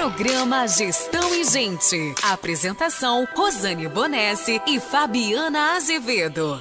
[0.00, 2.14] Programa Gestão e Gente.
[2.22, 6.58] Apresentação: Rosane Bonesse e Fabiana Azevedo.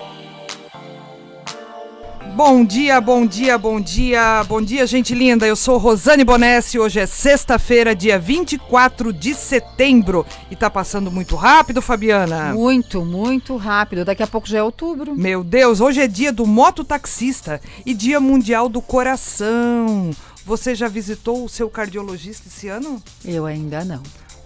[2.36, 5.48] Bom dia, bom dia, bom dia, bom dia, gente linda.
[5.48, 6.78] Eu sou Rosane Bonesse.
[6.78, 10.26] Hoje é sexta-feira, dia 24 de setembro.
[10.52, 12.54] E tá passando muito rápido, Fabiana?
[12.54, 14.04] Muito, muito rápido.
[14.04, 15.16] Daqui a pouco já é outubro.
[15.16, 20.12] Meu Deus, hoje é dia do mototaxista e dia mundial do coração.
[20.50, 23.00] Você já visitou o seu cardiologista esse ano?
[23.24, 24.02] Eu ainda não.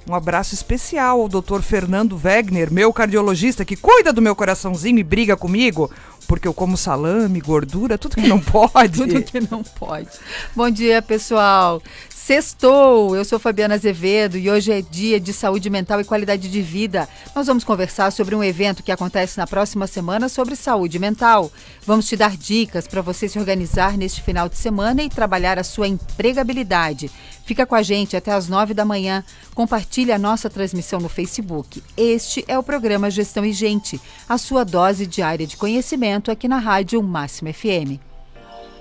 [0.05, 1.61] Um abraço especial ao Dr.
[1.61, 5.89] Fernando Wegner, meu cardiologista que cuida do meu coraçãozinho e briga comigo,
[6.27, 9.00] porque eu como salame, gordura, tudo que não pode.
[9.00, 10.09] tudo que não pode.
[10.55, 11.81] Bom dia, pessoal.
[12.09, 13.18] Sextou!
[13.18, 17.09] Eu sou Fabiana Azevedo e hoje é dia de saúde mental e qualidade de vida.
[17.36, 21.51] Nós vamos conversar sobre um evento que acontece na próxima semana sobre saúde mental.
[21.86, 25.65] Vamos te dar dicas para você se organizar neste final de semana e trabalhar a
[25.65, 27.11] sua empregabilidade.
[27.46, 29.24] Fica com a gente até as nove da manhã.
[29.54, 31.84] Compartilhe a nossa transmissão no Facebook.
[31.97, 36.58] Este é o programa Gestão e Gente, a sua dose diária de conhecimento aqui na
[36.58, 38.00] Rádio Máxima FM.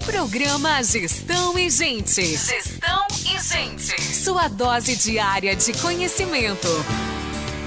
[0.05, 2.23] Programa Gestão e Gente.
[2.25, 4.01] Gestão e Gente.
[4.03, 6.69] Sua dose diária de conhecimento.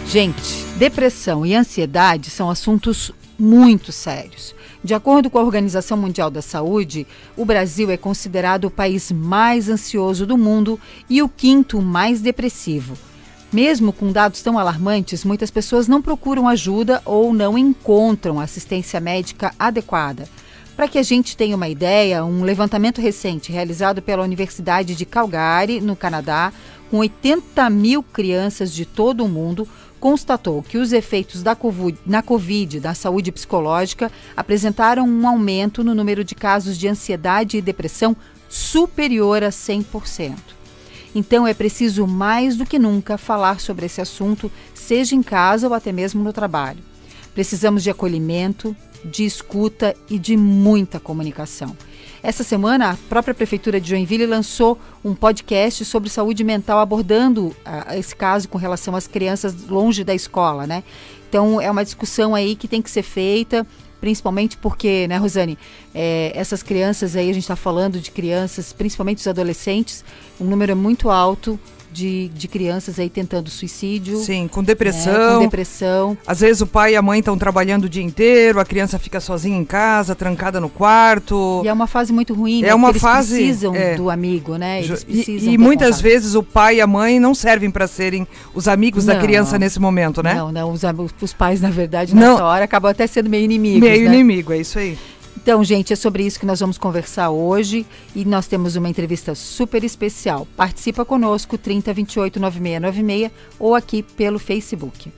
[0.08, 4.53] Gente, depressão e ansiedade são assuntos muito sérios.
[4.86, 9.67] De acordo com a Organização Mundial da Saúde, o Brasil é considerado o país mais
[9.67, 12.95] ansioso do mundo e o quinto mais depressivo.
[13.52, 19.52] Mesmo com dados tão alarmantes, muitas pessoas não procuram ajuda ou não encontram assistência médica
[19.58, 20.30] adequada.
[20.75, 25.81] Para que a gente tenha uma ideia, um levantamento recente realizado pela Universidade de Calgary,
[25.81, 26.53] no Canadá,
[26.91, 29.67] com 80 mil crianças de todo o mundo,
[30.06, 35.95] constatou que os efeitos da COVID, na Covid da saúde psicológica apresentaram um aumento no
[35.95, 38.16] número de casos de ansiedade e depressão
[38.47, 40.36] superior a 100%.
[41.16, 45.73] Então é preciso mais do que nunca falar sobre esse assunto, seja em casa ou
[45.73, 46.84] até mesmo no trabalho.
[47.34, 51.75] Precisamos de acolhimento, de escuta e de muita comunicação.
[52.25, 57.94] Essa semana, a própria Prefeitura de Joinville lançou um podcast sobre saúde mental, abordando uh,
[57.96, 60.84] esse caso com relação às crianças longe da escola, né?
[61.30, 63.64] Então, é uma discussão aí que tem que ser feita,
[64.02, 65.56] principalmente porque, né, Rosane,
[65.94, 70.03] é, essas crianças aí, a gente está falando de crianças, principalmente os adolescentes,
[70.41, 71.59] um número muito alto
[71.95, 74.17] de, de crianças aí tentando suicídio.
[74.17, 75.13] Sim, com depressão.
[75.13, 76.17] Né, com depressão.
[76.28, 79.22] Às vezes o pai e a mãe estão trabalhando o dia inteiro, a criança fica
[79.22, 81.61] sozinha em casa, trancada no quarto.
[81.63, 82.67] E é uma fase muito ruim, né?
[82.67, 83.35] É uma eles fase.
[83.38, 84.84] precisam é, do amigo, né?
[84.84, 88.28] Eles precisam e, e muitas vezes o pai e a mãe não servem para serem
[88.53, 90.34] os amigos não, da criança nesse momento, né?
[90.34, 90.72] Não, não.
[90.72, 90.81] Os,
[91.22, 92.45] os pais, na verdade, nessa não.
[92.45, 93.88] hora acabam até sendo meio inimigos.
[93.88, 94.16] Meio né?
[94.16, 94.97] inimigo, é isso aí.
[95.45, 97.85] Então, gente, é sobre isso que nós vamos conversar hoje
[98.16, 100.47] e nós temos uma entrevista super especial.
[100.57, 105.13] Participa conosco 3028 9696 ou aqui pelo Facebook.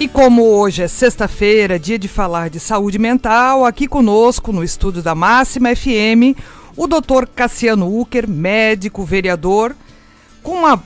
[0.00, 5.00] E como hoje é sexta-feira, dia de falar de saúde mental, aqui conosco no estúdio
[5.00, 6.36] da Máxima FM,
[6.76, 7.24] o Dr.
[7.36, 9.76] Cassiano Ucker, médico, vereador,
[10.42, 10.82] com uma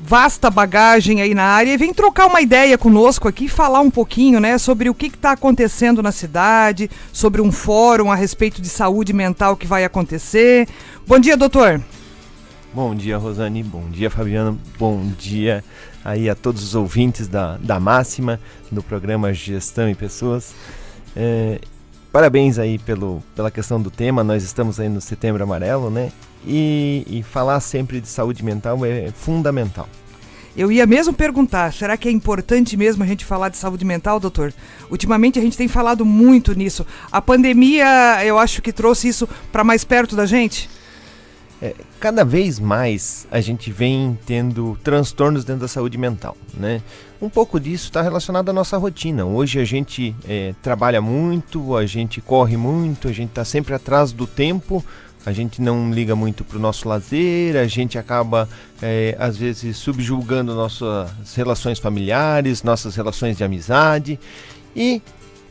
[0.00, 4.38] vasta bagagem aí na área e vem trocar uma ideia conosco aqui, falar um pouquinho,
[4.40, 9.12] né, sobre o que está acontecendo na cidade, sobre um fórum a respeito de saúde
[9.12, 10.68] mental que vai acontecer.
[11.06, 11.80] Bom dia, doutor.
[12.72, 13.62] Bom dia, Rosane.
[13.62, 14.56] Bom dia, Fabiana.
[14.78, 15.64] Bom dia
[16.04, 18.38] aí a todos os ouvintes da, da Máxima,
[18.70, 20.54] do programa Gestão e Pessoas.
[21.16, 21.58] É,
[22.12, 24.24] parabéns aí pelo, pela questão do tema.
[24.24, 26.10] Nós estamos aí no Setembro Amarelo, né?
[26.46, 29.88] E, e, falar sempre de saúde mental é fundamental.
[30.56, 34.18] Eu ia mesmo perguntar, será que é importante mesmo a gente falar de saúde mental,
[34.18, 34.54] doutor?
[34.90, 36.86] Ultimamente a gente tem falado muito nisso.
[37.12, 40.70] A pandemia, eu acho que trouxe isso para mais perto da gente?
[41.60, 46.82] É, cada vez mais a gente vem tendo transtornos dentro da saúde mental, né?
[47.20, 49.24] Um pouco disso está relacionado à nossa rotina.
[49.24, 54.12] Hoje a gente é, trabalha muito, a gente corre muito, a gente está sempre atrás
[54.12, 54.84] do tempo
[55.26, 58.48] a gente não liga muito para o nosso lazer, a gente acaba
[58.80, 64.20] é, às vezes subjulgando nossas relações familiares, nossas relações de amizade
[64.74, 65.02] e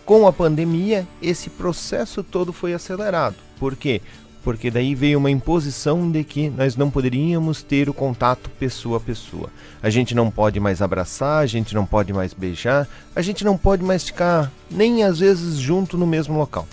[0.05, 3.35] com a pandemia esse processo todo foi acelerado.
[3.59, 4.01] Por quê?
[4.45, 8.99] Porque daí veio uma imposição de que nós não poderíamos ter o contato pessoa a
[8.99, 9.49] pessoa.
[9.81, 13.57] A gente não pode mais abraçar, a gente não pode mais beijar, a gente não
[13.57, 16.67] pode mais ficar nem às vezes junto no mesmo local.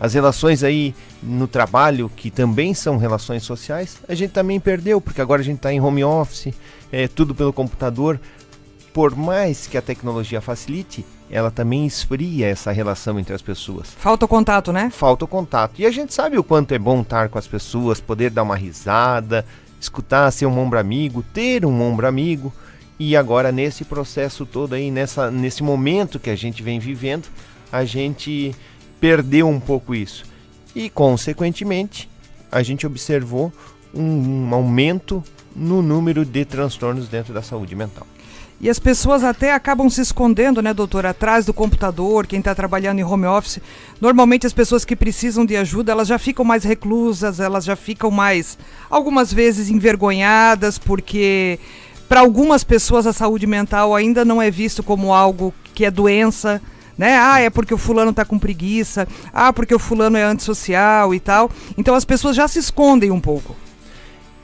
[0.00, 5.20] As relações aí no trabalho, que também são relações sociais, a gente também perdeu, porque
[5.20, 6.54] agora a gente está em home office,
[6.90, 8.18] é tudo pelo computador.
[8.92, 13.90] Por mais que a tecnologia facilite, ela também esfria essa relação entre as pessoas.
[13.98, 14.90] Falta o contato, né?
[14.90, 15.80] Falta o contato.
[15.80, 18.56] E a gente sabe o quanto é bom estar com as pessoas, poder dar uma
[18.56, 19.46] risada,
[19.80, 22.52] escutar, ser um ombro amigo, ter um ombro amigo.
[22.98, 27.28] E agora nesse processo todo aí, nessa, nesse momento que a gente vem vivendo,
[27.72, 28.54] a gente
[29.00, 30.24] perdeu um pouco isso.
[30.74, 32.08] E consequentemente,
[32.50, 33.50] a gente observou
[33.94, 35.24] um, um aumento
[35.56, 38.06] no número de transtornos dentro da saúde mental.
[38.62, 43.00] E as pessoas até acabam se escondendo, né, doutor, atrás do computador, quem está trabalhando
[43.00, 43.58] em home office.
[44.00, 48.08] Normalmente as pessoas que precisam de ajuda, elas já ficam mais reclusas, elas já ficam
[48.08, 48.56] mais,
[48.88, 51.58] algumas vezes, envergonhadas, porque
[52.08, 56.62] para algumas pessoas a saúde mental ainda não é visto como algo que é doença,
[56.96, 57.16] né?
[57.18, 61.18] Ah, é porque o fulano está com preguiça, ah, porque o fulano é antissocial e
[61.18, 61.50] tal.
[61.76, 63.56] Então as pessoas já se escondem um pouco.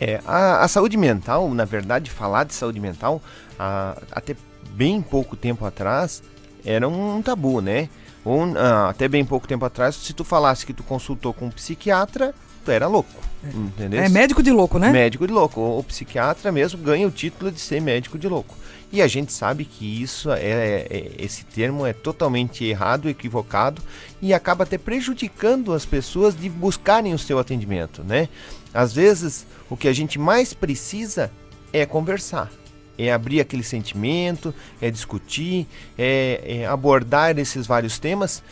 [0.00, 3.20] É, a, a saúde mental, na verdade, falar de saúde mental,
[3.58, 4.36] a, até
[4.70, 6.22] bem pouco tempo atrás,
[6.64, 7.88] era um tabu, né?
[8.24, 11.50] Ou, a, até bem pouco tempo atrás, se tu falasse que tu consultou com um
[11.50, 12.34] psiquiatra,
[12.64, 13.28] tu era louco.
[13.42, 13.48] É.
[13.48, 14.02] Entendeu?
[14.02, 14.90] É médico de louco, né?
[14.90, 15.60] Médico de louco.
[15.60, 18.54] O, o psiquiatra mesmo ganha o título de ser médico de louco.
[18.90, 23.82] E a gente sabe que isso é, é, é, esse termo é totalmente errado, equivocado
[24.20, 28.28] e acaba até prejudicando as pessoas de buscarem o seu atendimento, né?
[28.72, 31.30] Às vezes o que a gente mais precisa
[31.72, 32.50] é conversar,
[32.96, 35.66] é abrir aquele sentimento, é discutir,
[35.96, 38.42] é, é abordar esses vários temas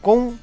[0.00, 0.34] com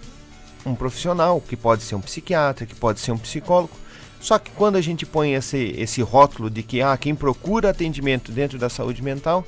[0.66, 3.72] um profissional, que pode ser um psiquiatra, que pode ser um psicólogo.
[4.20, 8.32] Só que quando a gente põe esse, esse rótulo de que ah, quem procura atendimento
[8.32, 9.46] dentro da saúde mental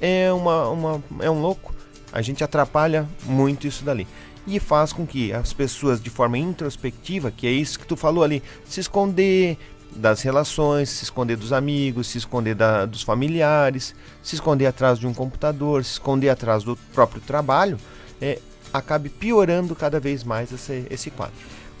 [0.00, 1.74] é, uma, uma, é um louco,
[2.12, 4.06] a gente atrapalha muito isso dali.
[4.46, 8.22] E faz com que as pessoas, de forma introspectiva, que é isso que tu falou
[8.22, 9.56] ali, se esconder
[9.94, 15.06] das relações, se esconder dos amigos, se esconder da, dos familiares, se esconder atrás de
[15.06, 17.78] um computador, se esconder atrás do próprio trabalho,
[18.20, 18.38] é,
[18.72, 21.34] acabe piorando cada vez mais esse, esse quadro.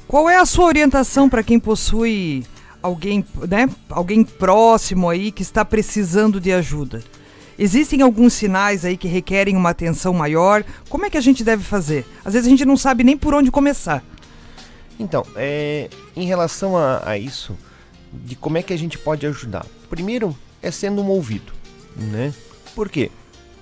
[0.06, 2.44] Qual é a sua orientação para quem possui
[2.82, 7.02] alguém, né, alguém próximo aí que está precisando de ajuda?
[7.58, 10.64] Existem alguns sinais aí que requerem uma atenção maior.
[10.88, 12.04] Como é que a gente deve fazer?
[12.24, 14.02] Às vezes a gente não sabe nem por onde começar.
[14.98, 17.56] Então, é, em relação a, a isso,
[18.12, 19.66] de como é que a gente pode ajudar?
[19.88, 21.52] Primeiro é sendo um ouvido,
[21.96, 22.32] né?
[22.74, 23.10] Por quê?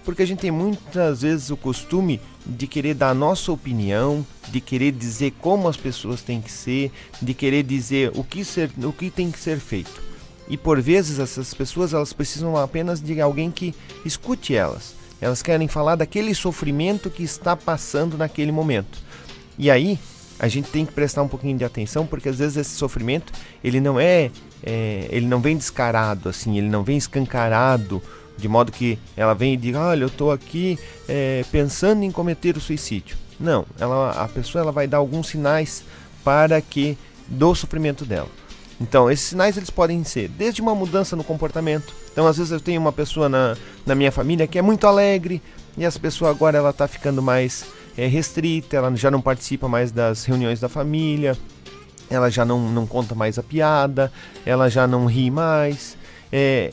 [0.05, 4.61] Porque a gente tem muitas vezes o costume de querer dar a nossa opinião, de
[4.61, 6.91] querer dizer como as pessoas têm que ser,
[7.21, 10.12] de querer dizer o que, ser, o que tem que ser feito.
[10.49, 13.75] E por vezes essas pessoas elas precisam apenas de alguém que
[14.05, 14.95] escute elas.
[15.21, 18.99] Elas querem falar daquele sofrimento que está passando naquele momento.
[19.57, 19.99] E aí
[20.39, 23.81] a gente tem que prestar um pouquinho de atenção porque às vezes esse sofrimento ele
[23.81, 24.31] não é,
[24.63, 28.03] é ele não vem descarado assim, ele não vem escancarado
[28.37, 30.79] de modo que ela vem e diga, olha, eu estou aqui
[31.09, 33.17] é, pensando em cometer o suicídio.
[33.39, 35.85] Não, ela, a pessoa ela vai dar alguns sinais
[36.25, 36.99] para que
[37.29, 38.29] do sofrimento dela.
[38.83, 41.95] Então, esses sinais eles podem ser desde uma mudança no comportamento.
[42.11, 43.57] Então, às vezes eu tenho uma pessoa na,
[43.87, 45.41] na minha família que é muito alegre
[45.79, 47.65] e essa pessoa agora ela está ficando mais
[47.97, 51.39] é, restrita, ela já não participa mais das reuniões da família,
[52.11, 54.13] ela já não, não conta mais a piada,
[54.45, 55.97] ela já não ri mais.
[56.33, 56.73] É,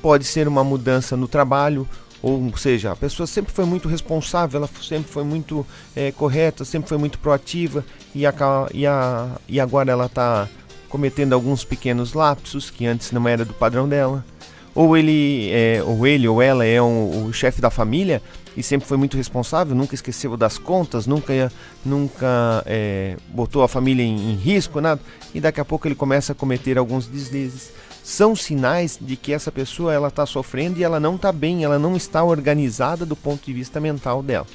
[0.00, 1.88] pode ser uma mudança no trabalho,
[2.22, 5.66] ou seja, a pessoa sempre foi muito responsável, ela sempre foi muito
[5.96, 7.84] é, correta, sempre foi muito proativa
[8.14, 8.32] e, a,
[8.72, 10.48] e, a, e agora ela está
[10.94, 14.24] cometendo alguns pequenos lapsos que antes não era do padrão dela.
[14.72, 18.22] Ou ele, é, ou ele ou ela é um, o chefe da família
[18.56, 21.50] e sempre foi muito responsável, nunca esqueceu das contas, nunca,
[21.84, 25.00] nunca é, botou a família em, em risco, nada.
[25.34, 27.72] E daqui a pouco ele começa a cometer alguns deslizes
[28.04, 31.78] são sinais de que essa pessoa ela está sofrendo e ela não está bem, ela
[31.78, 34.46] não está organizada do ponto de vista mental dela.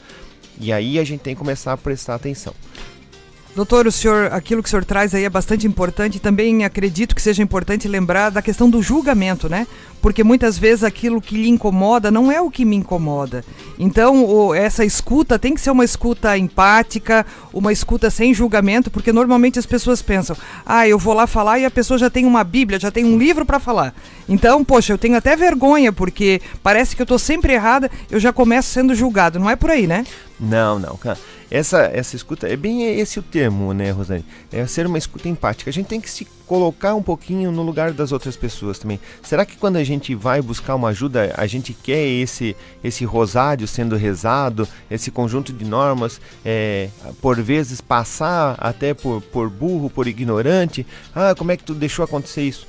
[0.58, 2.54] E aí a gente tem que começar a prestar atenção.
[3.56, 6.20] Doutor, o senhor, aquilo que o senhor traz aí é bastante importante.
[6.20, 9.68] Também acredito que seja importante lembrar da questão do julgamento, né?
[10.02, 13.44] Porque muitas vezes aquilo que lhe incomoda não é o que me incomoda.
[13.78, 19.12] Então, o, essa escuta tem que ser uma escuta empática, uma escuta sem julgamento, porque
[19.12, 22.44] normalmente as pessoas pensam: ah, eu vou lá falar e a pessoa já tem uma
[22.44, 23.94] Bíblia, já tem um livro para falar.
[24.30, 28.32] Então, poxa, eu tenho até vergonha, porque parece que eu estou sempre errada, eu já
[28.32, 29.40] começo sendo julgado.
[29.40, 30.06] Não é por aí, né?
[30.40, 30.98] Não, não.
[31.52, 34.24] Essa, essa escuta, é bem esse o termo, né, Rosane?
[34.52, 35.70] É ser uma escuta empática.
[35.70, 39.00] A gente tem que se colocar um pouquinho no lugar das outras pessoas também.
[39.24, 43.68] Será que quando a gente vai buscar uma ajuda, a gente quer esse, esse rosário
[43.68, 46.90] sendo rezado, esse conjunto de normas, é,
[47.22, 50.86] por vezes passar até por, por burro, por ignorante?
[51.16, 52.68] Ah, como é que tu deixou acontecer isso?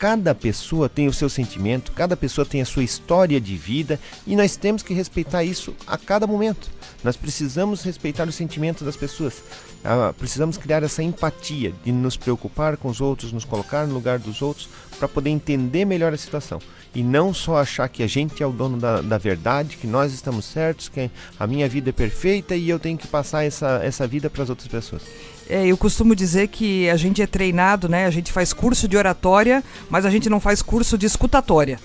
[0.00, 4.34] Cada pessoa tem o seu sentimento, cada pessoa tem a sua história de vida e
[4.34, 6.70] nós temos que respeitar isso a cada momento.
[7.04, 9.42] Nós precisamos respeitar o sentimento das pessoas.
[9.84, 14.18] Ah, precisamos criar essa empatia de nos preocupar com os outros, nos colocar no lugar
[14.18, 16.60] dos outros para poder entender melhor a situação
[16.94, 20.14] e não só achar que a gente é o dono da, da verdade, que nós
[20.14, 24.06] estamos certos, que a minha vida é perfeita e eu tenho que passar essa, essa
[24.06, 25.02] vida para as outras pessoas.
[25.50, 28.06] É, eu costumo dizer que a gente é treinado, né?
[28.06, 31.80] A gente faz curso de oratória, mas a gente não faz curso de escutatória.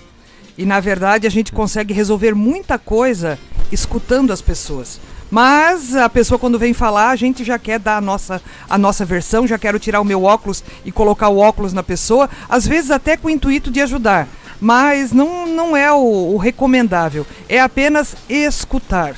[0.56, 3.36] E na verdade a gente consegue resolver muita coisa
[3.72, 5.00] escutando as pessoas.
[5.28, 9.04] Mas a pessoa quando vem falar, a gente já quer dar a nossa, a nossa
[9.04, 12.92] versão, já quero tirar o meu óculos e colocar o óculos na pessoa, às vezes
[12.92, 17.26] até com o intuito de ajudar mas não, não é o, o recomendável.
[17.46, 19.14] É apenas escutar.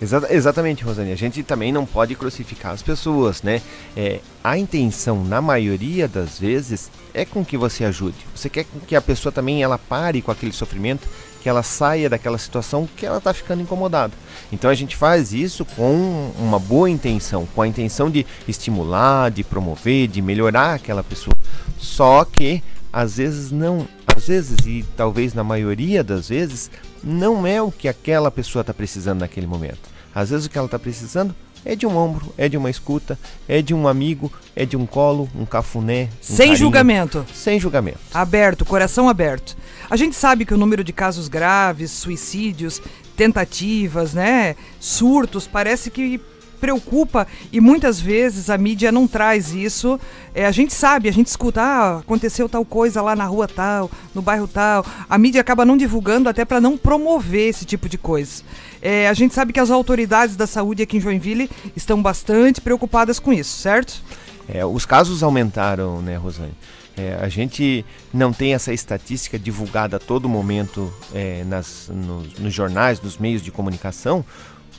[0.00, 1.12] Exa exatamente, Rosane.
[1.12, 3.60] A gente também não pode crucificar as pessoas, né?
[3.96, 8.16] É, a intenção, na maioria das vezes, é com que você ajude.
[8.34, 11.08] Você quer que a pessoa também ela pare com aquele sofrimento,
[11.42, 14.12] que ela saia daquela situação que ela está ficando incomodada.
[14.52, 19.42] Então a gente faz isso com uma boa intenção, com a intenção de estimular, de
[19.42, 21.34] promover, de melhorar aquela pessoa.
[21.78, 22.62] Só que
[22.92, 23.86] às vezes não
[24.18, 26.68] às vezes, e talvez na maioria das vezes,
[27.04, 29.87] não é o que aquela pessoa está precisando naquele momento.
[30.18, 31.32] Às vezes o que ela está precisando
[31.64, 34.84] é de um ombro, é de uma escuta, é de um amigo, é de um
[34.84, 36.04] colo, um cafuné.
[36.04, 36.56] Um Sem carinho.
[36.56, 37.26] julgamento.
[37.32, 38.00] Sem julgamento.
[38.12, 39.56] Aberto, coração aberto.
[39.88, 42.82] A gente sabe que o número de casos graves, suicídios,
[43.16, 46.20] tentativas, né, surtos, parece que
[46.58, 49.98] preocupa e muitas vezes a mídia não traz isso.
[50.34, 53.90] É, a gente sabe, a gente escuta, ah, aconteceu tal coisa lá na rua tal,
[54.14, 54.84] no bairro tal.
[55.08, 58.42] A mídia acaba não divulgando até para não promover esse tipo de coisa.
[58.82, 63.18] É, a gente sabe que as autoridades da saúde aqui em Joinville estão bastante preocupadas
[63.18, 64.02] com isso, certo?
[64.48, 66.54] É, os casos aumentaram, né, Rosane?
[66.98, 72.52] É, a gente não tem essa estatística divulgada a todo momento é, nas, nos, nos
[72.52, 74.24] jornais, nos meios de comunicação,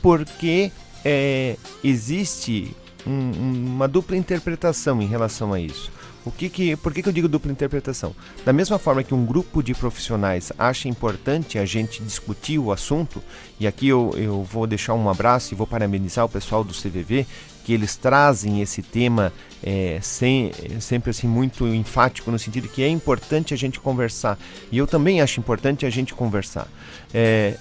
[0.02, 0.70] porque
[1.04, 2.74] é, existe
[3.06, 3.30] um,
[3.74, 5.90] uma dupla interpretação em relação a isso.
[6.24, 8.14] O que que, por que, que eu digo dupla interpretação?
[8.44, 13.22] Da mesma forma que um grupo de profissionais acha importante a gente discutir o assunto,
[13.58, 17.26] e aqui eu, eu vou deixar um abraço e vou parabenizar o pessoal do CVV,
[17.64, 22.88] que eles trazem esse tema é, sem, sempre assim muito enfático no sentido que é
[22.88, 24.38] importante a gente conversar
[24.72, 26.66] e eu também acho importante a gente conversar
[27.12, 27.56] é,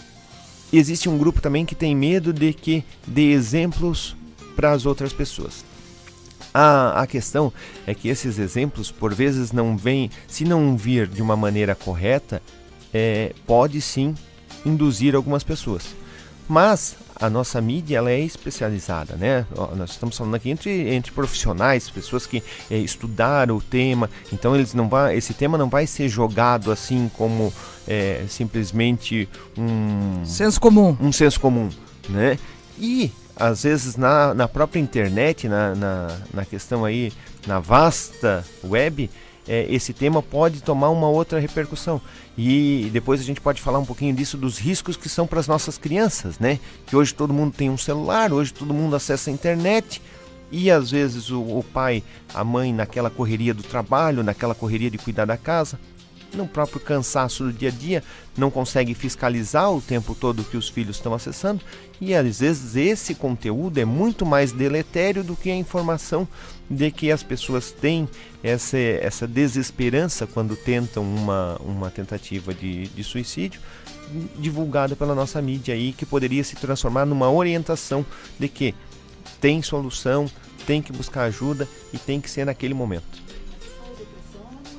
[0.78, 4.16] existe um grupo também que tem medo de que dê exemplos
[4.56, 5.66] para as outras pessoas.
[6.54, 7.54] A, a questão
[7.86, 12.42] é que esses exemplos, por vezes, não vêm, se não vir de uma maneira correta,
[12.94, 14.16] é, pode sim
[14.66, 15.96] induzir algumas pessoas.
[16.48, 19.46] Mas a nossa mídia ela é especializada, né?
[19.76, 24.74] Nós estamos falando aqui entre, entre profissionais, pessoas que é, estudaram o tema, então eles
[24.74, 27.54] não vai, esse tema não vai ser jogado assim como
[27.88, 31.70] é, simplesmente um senso comum, um senso comum,
[32.08, 32.40] né?
[32.78, 37.12] E às vezes na, na própria internet, na, na, na questão aí,
[37.46, 39.10] na vasta web,
[39.50, 42.00] é, esse tema pode tomar uma outra repercussão.
[42.38, 45.48] E depois a gente pode falar um pouquinho disso dos riscos que são para as
[45.48, 46.60] nossas crianças, né?
[46.86, 50.00] Que hoje todo mundo tem um celular, hoje todo mundo acessa a internet.
[50.52, 55.00] E às vezes o, o pai, a mãe, naquela correria do trabalho, naquela correria de
[55.00, 55.80] cuidar da casa,
[56.34, 58.04] no próprio cansaço do dia a dia,
[58.38, 61.62] não consegue fiscalizar o tempo todo que os filhos estão acessando
[62.00, 66.28] e às vezes esse conteúdo é muito mais deletério do que a informação
[66.70, 68.08] de que as pessoas têm
[68.44, 73.60] essa, essa desesperança quando tentam uma, uma tentativa de, de suicídio
[74.38, 78.06] divulgada pela nossa mídia aí que poderia se transformar numa orientação
[78.40, 78.74] de que
[79.40, 80.30] tem solução,
[80.66, 83.29] tem que buscar ajuda e tem que ser naquele momento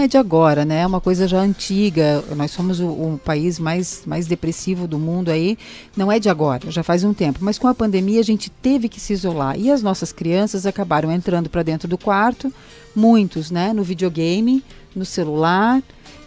[0.02, 0.80] é de agora, né?
[0.80, 2.22] É uma coisa já antiga.
[2.36, 5.58] Nós somos o, o, país mais, mais depressivo do mundo aí.
[5.96, 7.38] Não é de agora, já faz um tempo.
[7.42, 9.58] Mas com a pandemia a gente teve que se isolar.
[9.58, 12.52] E as nossas crianças acabaram entrando para dentro do quarto,
[12.94, 13.72] muitos, né?
[13.72, 14.62] No videogame,
[14.94, 15.82] no celular.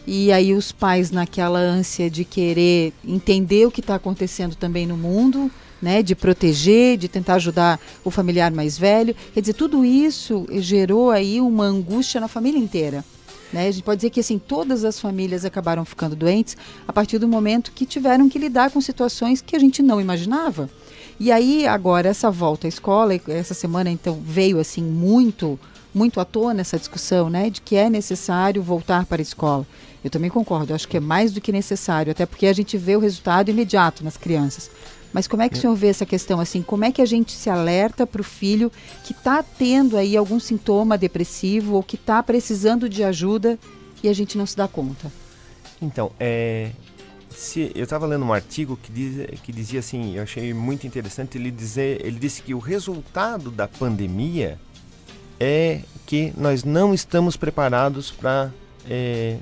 [0.06, 4.98] E aí os pais naquela ânsia de querer entender o que está acontecendo também no
[4.98, 5.50] mundo,
[5.82, 9.16] né, de proteger, de tentar ajudar o familiar mais velho.
[9.34, 13.04] Quer dizer, tudo isso gerou aí uma angústia na família inteira.
[13.54, 13.68] Né?
[13.68, 16.58] A gente pode dizer que assim, todas as famílias acabaram ficando doentes
[16.88, 20.70] a partir do momento que tiveram que lidar com situações que a gente não imaginava.
[21.20, 25.60] E aí, agora, essa volta à escola, essa semana então veio assim muito,
[25.94, 29.66] muito à tona essa discussão, né, de que é necessário voltar para a escola.
[30.04, 32.96] Eu também concordo, acho que é mais do que necessário, até porque a gente vê
[32.96, 34.70] o resultado imediato nas crianças.
[35.14, 36.64] Mas como é que o senhor vê essa questão assim?
[36.64, 38.72] Como é que a gente se alerta para o filho
[39.04, 43.60] que está tendo aí algum sintoma depressivo ou que está precisando de ajuda
[44.04, 45.12] e a gente não se dá conta.
[45.82, 46.72] Então, é,
[47.30, 51.38] se, eu estava lendo um artigo que, diz, que dizia assim, eu achei muito interessante
[51.38, 54.60] ele dizer, ele disse que o resultado da pandemia
[55.40, 58.52] é que nós não estamos preparados para
[58.90, 59.38] é,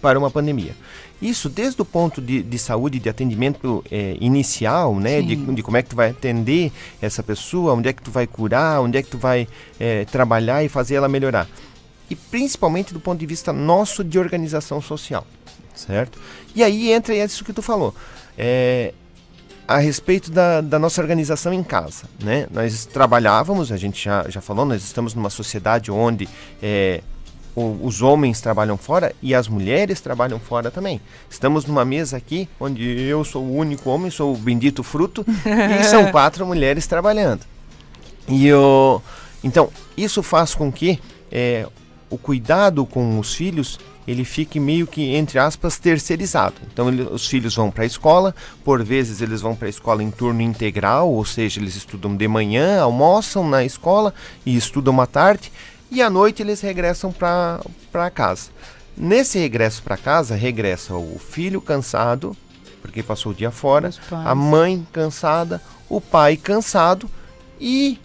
[0.00, 0.74] para uma pandemia.
[1.20, 5.22] Isso desde o ponto de, de saúde, de atendimento é, inicial, né?
[5.22, 6.70] De, de, como é que tu vai atender
[7.00, 9.48] essa pessoa, onde é que tu vai curar, onde é que tu vai
[9.80, 11.48] é, trabalhar e fazer ela melhorar.
[12.10, 15.26] E principalmente do ponto de vista nosso de organização social,
[15.74, 16.18] certo?
[16.54, 17.94] E aí entra isso que tu falou.
[18.36, 18.92] É,
[19.66, 22.46] a respeito da, da, nossa organização em casa, né?
[22.52, 26.28] Nós trabalhávamos, a gente já, já falou, nós estamos numa sociedade onde
[26.62, 27.02] é,
[27.56, 31.00] os homens trabalham fora e as mulheres trabalham fora também.
[31.30, 35.24] Estamos numa mesa aqui onde eu sou o único homem, sou o bendito fruto
[35.80, 37.40] e são quatro mulheres trabalhando.
[38.28, 39.02] E eu,
[39.42, 41.00] então isso faz com que
[41.32, 41.66] é,
[42.10, 46.54] o cuidado com os filhos ele fique meio que, entre aspas, terceirizado.
[46.72, 48.34] Então, ele, os filhos vão para a escola,
[48.64, 52.28] por vezes eles vão para a escola em turno integral, ou seja, eles estudam de
[52.28, 55.50] manhã, almoçam na escola e estudam à tarde,
[55.90, 58.50] e à noite eles regressam para casa.
[58.96, 62.36] Nesse regresso para casa, regressa o filho cansado,
[62.80, 67.10] porque passou o dia fora, a mãe cansada, o pai cansado
[67.60, 67.98] e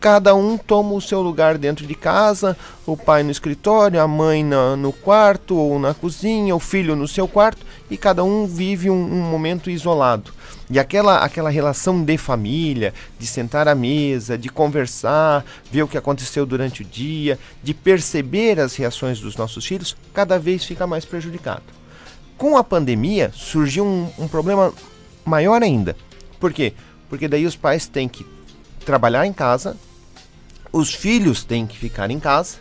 [0.00, 4.42] cada um toma o seu lugar dentro de casa, o pai no escritório, a mãe
[4.42, 8.90] na, no quarto ou na cozinha, o filho no seu quarto, e cada um vive
[8.90, 10.32] um, um momento isolado.
[10.70, 15.98] E aquela, aquela relação de família, de sentar à mesa, de conversar, ver o que
[15.98, 21.04] aconteceu durante o dia, de perceber as reações dos nossos filhos, cada vez fica mais
[21.04, 21.62] prejudicado.
[22.38, 24.72] Com a pandemia, surgiu um, um problema
[25.24, 25.96] maior ainda.
[26.40, 26.72] Por quê?
[27.08, 28.26] Porque daí os pais têm que
[28.84, 29.76] trabalhar em casa,
[30.72, 32.56] os filhos têm que ficar em casa,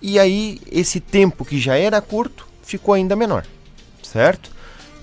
[0.00, 3.44] e aí esse tempo que já era curto ficou ainda menor,
[4.02, 4.50] certo?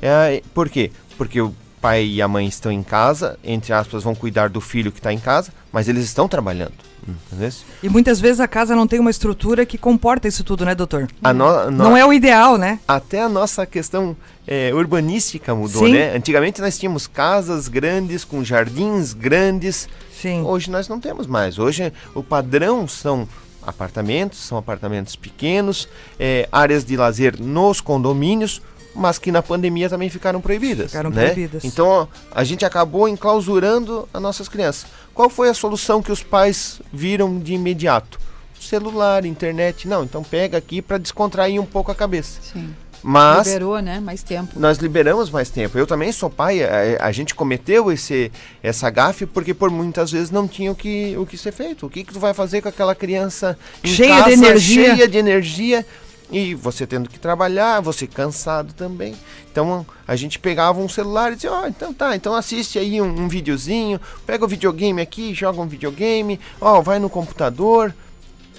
[0.01, 0.91] É, por quê?
[1.17, 4.89] Porque o pai e a mãe estão em casa, entre aspas, vão cuidar do filho
[4.89, 6.71] que está em casa, mas eles estão trabalhando.
[7.05, 7.51] Entendeu?
[7.83, 11.09] E muitas vezes a casa não tem uma estrutura que comporta isso tudo, né, doutor?
[11.21, 12.79] No, no, não é o ideal, né?
[12.87, 14.15] Até a nossa questão
[14.47, 15.91] é, urbanística mudou, Sim.
[15.91, 16.15] né?
[16.15, 19.89] Antigamente nós tínhamos casas grandes, com jardins grandes.
[20.21, 20.43] Sim.
[20.43, 21.59] Hoje nós não temos mais.
[21.59, 23.27] Hoje o padrão são
[23.61, 28.61] apartamentos, são apartamentos pequenos, é, áreas de lazer nos condomínios,
[28.95, 30.87] mas que na pandemia também ficaram proibidas.
[30.87, 31.25] Ficaram né?
[31.25, 31.63] proibidas.
[31.63, 34.85] Então a gente acabou enclausurando as nossas crianças.
[35.13, 38.19] Qual foi a solução que os pais viram de imediato?
[38.59, 39.87] Celular, internet.
[39.87, 42.39] Não, então pega aqui para descontrair um pouco a cabeça.
[42.41, 42.73] Sim.
[43.03, 43.99] Mas liberou, né?
[43.99, 44.57] Mais tempo.
[44.57, 45.77] Nós liberamos mais tempo.
[45.77, 46.63] Eu também sou pai.
[46.63, 48.31] A, a, gente cometeu esse
[48.63, 51.85] essa gafe porque por muitas vezes não tinha o que o que ser feito.
[51.85, 55.17] O que que tu vai fazer com aquela criança cheia casa, de energia, cheia de
[55.17, 55.85] energia?
[56.31, 59.15] E você tendo que trabalhar, você cansado também.
[59.51, 63.01] Então a gente pegava um celular e dizia, ó, oh, então tá, então assiste aí
[63.01, 67.93] um, um videozinho, pega o videogame aqui, joga um videogame, ó, oh, vai no computador,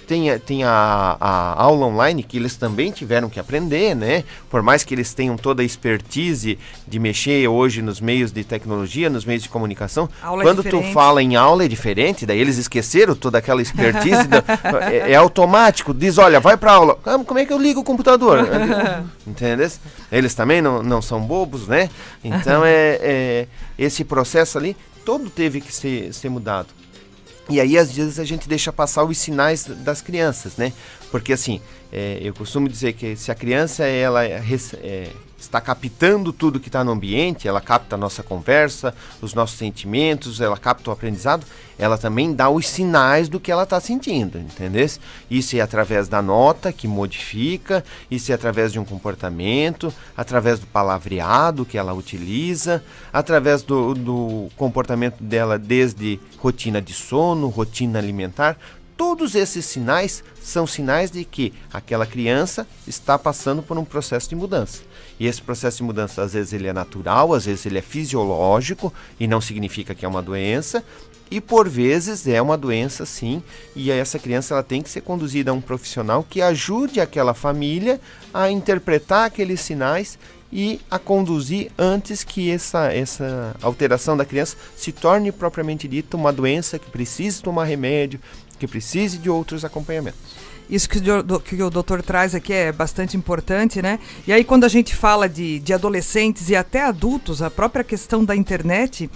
[0.05, 4.25] tem, tem a, a, aula online que eles também tiveram que aprender, né?
[4.51, 9.11] Por mais que eles tenham toda a expertise de mexer hoje nos meios de tecnologia,
[9.11, 12.39] nos meios de comunicação, aula é quando é tu fala em aula é diferente, daí
[12.39, 14.43] eles esqueceram toda aquela expertise, da,
[14.91, 17.85] é, é, automático, diz, olha, vai pra aula, ah, como é que eu ligo o
[17.85, 18.47] computador?
[19.27, 19.71] Entendeu?
[20.13, 21.89] Eles também não, não são bobos, né?
[22.23, 26.69] Então é, é esse processo ali todo teve que ser, ser mudado.
[27.49, 30.73] E aí, às vezes, a gente deixa passar os sinais das crianças, né?
[31.11, 31.61] Porque, assim,
[31.93, 34.43] é, eu costumo dizer que se a criança ela é,
[34.83, 35.11] é
[35.45, 40.41] está captando tudo que está no ambiente, ela capta a nossa conversa, os nossos sentimentos,
[40.41, 41.47] ela capta o aprendizado,
[41.79, 44.89] ela também dá os sinais do que ela está sentindo, entendeu?
[45.31, 50.67] Isso é através da nota que modifica, isso é através de um comportamento, através do
[50.67, 58.57] palavreado que ela utiliza, através do, do comportamento dela desde rotina de sono, rotina alimentar,
[58.97, 64.37] Todos esses sinais são sinais de que aquela criança está passando por um processo de
[64.37, 64.83] mudança.
[65.19, 68.93] E esse processo de mudança, às vezes, ele é natural, às vezes, ele é fisiológico
[69.19, 70.83] e não significa que é uma doença.
[71.31, 73.43] E por vezes é uma doença, sim.
[73.75, 78.01] E essa criança ela tem que ser conduzida a um profissional que ajude aquela família
[78.33, 80.19] a interpretar aqueles sinais
[80.53, 86.33] e a conduzir antes que essa, essa alteração da criança se torne propriamente dita uma
[86.33, 88.21] doença que precise tomar remédio,
[88.57, 90.21] que precise de outros acompanhamentos.
[90.69, 93.99] Isso que o, que o doutor traz aqui é bastante importante, né?
[94.27, 98.25] E aí, quando a gente fala de, de adolescentes e até adultos, a própria questão
[98.25, 99.11] da internet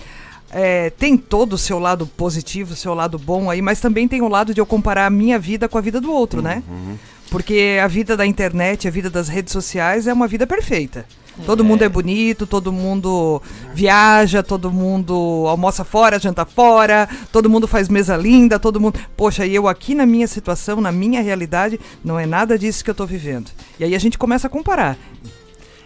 [0.50, 4.22] é, tem todo o seu lado positivo, o seu lado bom aí, mas também tem
[4.22, 6.62] o lado de eu comparar a minha vida com a vida do outro, né?
[6.68, 6.92] uhum.
[6.92, 6.98] né?
[7.30, 11.04] Porque a vida da internet, a vida das redes sociais é uma vida perfeita.
[11.44, 13.40] Todo mundo é bonito, todo mundo
[13.72, 18.98] viaja, todo mundo almoça fora, janta fora, todo mundo faz mesa linda, todo mundo.
[19.16, 22.90] Poxa, e eu aqui na minha situação, na minha realidade, não é nada disso que
[22.90, 23.50] eu estou vivendo.
[23.78, 24.96] E aí a gente começa a comparar.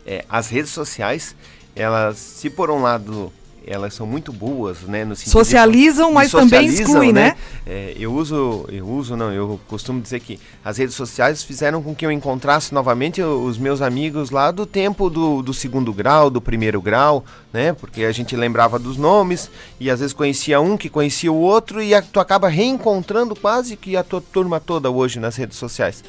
[0.06, 1.36] É, as redes sociais,
[1.76, 3.32] elas, se por um lado
[3.66, 5.04] elas são muito boas, né?
[5.04, 7.28] No socializam, de, mas de também excluem, né?
[7.28, 7.36] né?
[7.66, 11.94] É, eu uso, eu uso, não, eu costumo dizer que as redes sociais fizeram com
[11.94, 16.40] que eu encontrasse novamente os meus amigos lá do tempo do, do segundo grau, do
[16.40, 17.72] primeiro grau, né?
[17.72, 21.82] Porque a gente lembrava dos nomes e às vezes conhecia um que conhecia o outro
[21.82, 26.02] e a, tu acaba reencontrando quase que a tua turma toda hoje nas redes sociais.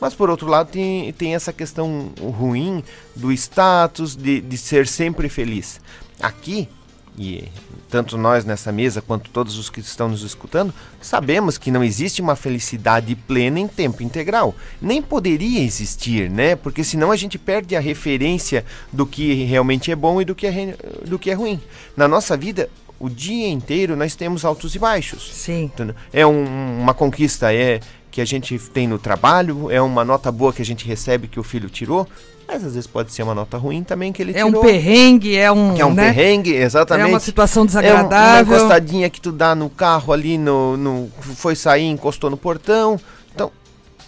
[0.00, 2.82] Mas por outro lado tem, tem essa questão ruim
[3.14, 5.80] do status, de, de ser sempre feliz.
[6.20, 6.68] Aqui
[7.16, 7.48] e
[7.88, 12.20] tanto nós nessa mesa quanto todos os que estão nos escutando, sabemos que não existe
[12.20, 14.54] uma felicidade plena em tempo integral.
[14.82, 16.56] Nem poderia existir, né?
[16.56, 20.46] Porque senão a gente perde a referência do que realmente é bom e do que
[20.46, 21.60] é, do que é ruim.
[21.96, 25.30] Na nossa vida, o dia inteiro nós temos altos e baixos.
[25.32, 25.70] Sim.
[26.12, 30.52] É um, uma conquista, é que a gente tem no trabalho, é uma nota boa
[30.52, 32.08] que a gente recebe que o filho tirou,
[32.46, 34.54] mas às vezes pode ser uma nota ruim também que ele é tirou.
[34.54, 35.74] É um perrengue, é um.
[35.74, 36.12] Que é um né?
[36.12, 37.06] perrengue, exatamente.
[37.06, 38.52] É uma situação desagradável.
[38.52, 42.36] É uma encostadinha que tu dá no carro ali, no, no, foi sair, encostou no
[42.36, 43.00] portão.
[43.34, 43.50] Então,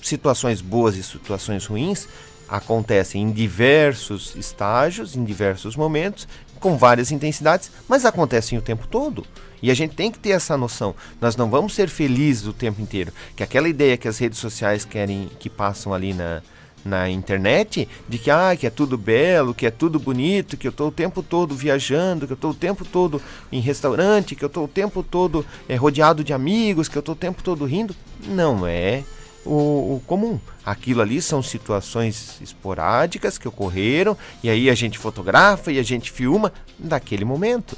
[0.02, 2.06] situações boas e situações ruins
[2.48, 6.28] acontecem em diversos estágios, em diversos momentos,
[6.60, 9.26] com várias intensidades, mas acontecem o tempo todo.
[9.62, 10.94] E a gente tem que ter essa noção.
[11.20, 13.12] Nós não vamos ser felizes o tempo inteiro.
[13.34, 16.42] Que aquela ideia que as redes sociais querem, que passam ali na,
[16.86, 20.70] na internet de que, ah, que é tudo belo, que é tudo bonito, que eu
[20.70, 23.20] estou o tempo todo viajando, que eu estou o tempo todo
[23.50, 27.14] em restaurante, que eu estou o tempo todo é, rodeado de amigos, que eu estou
[27.14, 27.94] o tempo todo rindo.
[28.28, 29.02] Não é
[29.44, 30.38] o, o, comum.
[30.64, 36.10] Aquilo ali são situações esporádicas que ocorreram e aí a gente fotografa e a gente
[36.10, 37.76] filma daquele momento.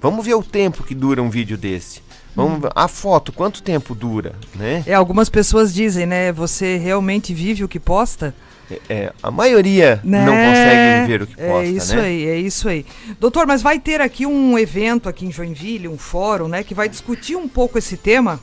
[0.00, 2.07] Vamos ver o tempo que dura um vídeo desse.
[2.38, 2.68] Vamos, hum.
[2.72, 4.84] a foto, quanto tempo dura, né?
[4.86, 6.30] É, algumas pessoas dizem, né?
[6.30, 8.32] Você realmente vive o que posta?
[8.70, 10.24] É, é, a maioria né?
[10.24, 12.02] não consegue viver o que é posta, É isso né?
[12.02, 12.86] aí, é isso aí.
[13.18, 16.88] Doutor, mas vai ter aqui um evento aqui em Joinville, um fórum, né, que vai
[16.88, 18.38] discutir um pouco esse tema.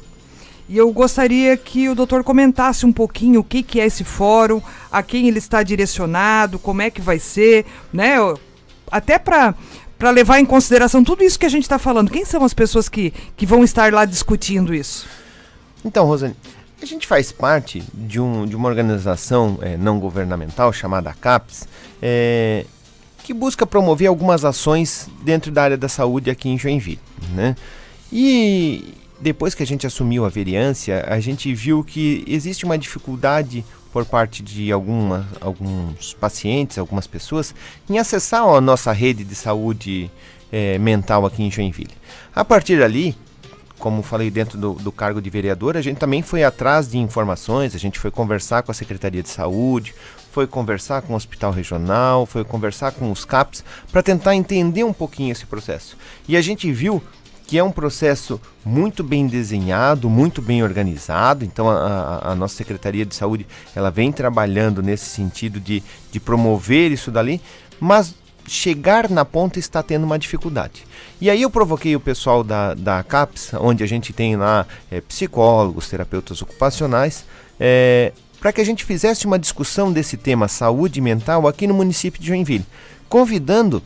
[0.68, 4.62] E eu gostaria que o doutor comentasse um pouquinho o que, que é esse fórum,
[4.92, 8.16] a quem ele está direcionado, como é que vai ser, né?
[8.92, 9.56] Até para
[9.98, 12.12] para levar em consideração tudo isso que a gente está falando.
[12.12, 15.08] Quem são as pessoas que, que vão estar lá discutindo isso?
[15.84, 16.36] Então, Rosane,
[16.82, 21.68] a gente faz parte de, um, de uma organização é, não governamental chamada CAPES,
[22.02, 22.66] é,
[23.24, 27.00] que busca promover algumas ações dentro da área da saúde aqui em Joinville.
[27.34, 27.56] Né?
[28.12, 33.66] E depois que a gente assumiu a vereância, a gente viu que existe uma dificuldade
[33.96, 37.56] por parte de alguma, alguns pacientes, algumas pessoas,
[37.90, 40.12] em acessar a nossa rede de saúde
[40.52, 41.94] é, mental aqui em Joinville.
[42.36, 43.16] A partir dali,
[43.80, 47.74] como falei dentro do, do, cargo de vereador, a gente também foi atrás de informações,
[47.74, 49.96] a gente foi conversar com a Secretaria de Saúde,
[50.30, 54.92] foi conversar com o Hospital Regional, foi conversar com os CAPs para tentar entender um
[54.92, 55.96] pouquinho esse processo.
[56.28, 57.02] E a gente viu
[57.46, 61.46] que é um processo muito bem desenhado, muito bem organizado.
[61.46, 66.92] Então a, a, nossa Secretaria de Saúde ela vem trabalhando nesse sentido de, de promover
[66.92, 67.40] isso dali,
[67.80, 68.16] mas
[68.48, 70.86] chegar na ponta está tendo uma dificuldade.
[71.20, 75.02] E aí eu provoquei o pessoal da, da CAPS, onde a gente tem lá é,
[75.02, 77.26] psicólogos, terapeutas ocupacionais,
[77.60, 82.22] é, para que a gente fizesse uma discussão desse tema saúde mental aqui no município
[82.22, 82.66] de Joinville,
[83.10, 83.82] convidando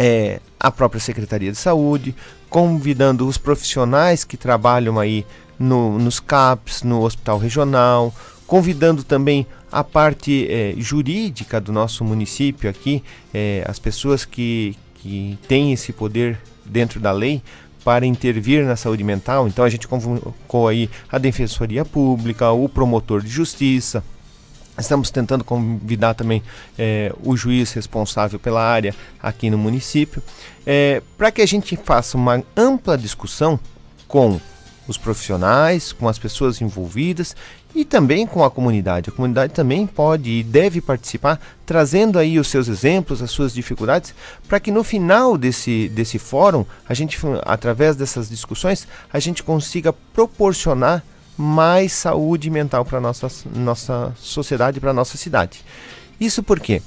[0.00, 2.14] é, a própria Secretaria de Saúde,
[2.48, 5.26] convidando os profissionais que trabalham aí
[5.58, 8.14] no, nos CAPs, no Hospital Regional,
[8.46, 15.38] convidando também a parte é, jurídica do nosso município aqui, é, as pessoas que, que
[15.46, 17.42] têm esse poder dentro da lei
[17.84, 19.46] para intervir na saúde mental.
[19.46, 24.02] Então a gente convocou aí a Defensoria Pública, o promotor de justiça.
[24.80, 26.42] Estamos tentando convidar também
[26.78, 30.22] é, o juiz responsável pela área aqui no município,
[30.66, 33.60] é, para que a gente faça uma ampla discussão
[34.08, 34.40] com
[34.88, 37.36] os profissionais, com as pessoas envolvidas
[37.74, 39.08] e também com a comunidade.
[39.08, 44.12] A comunidade também pode e deve participar, trazendo aí os seus exemplos, as suas dificuldades,
[44.48, 49.92] para que no final desse, desse fórum, a gente, através dessas discussões, a gente consiga
[49.92, 51.04] proporcionar
[51.36, 55.64] mais saúde mental para nossa nossa sociedade, para nossa cidade.
[56.20, 56.82] Isso porque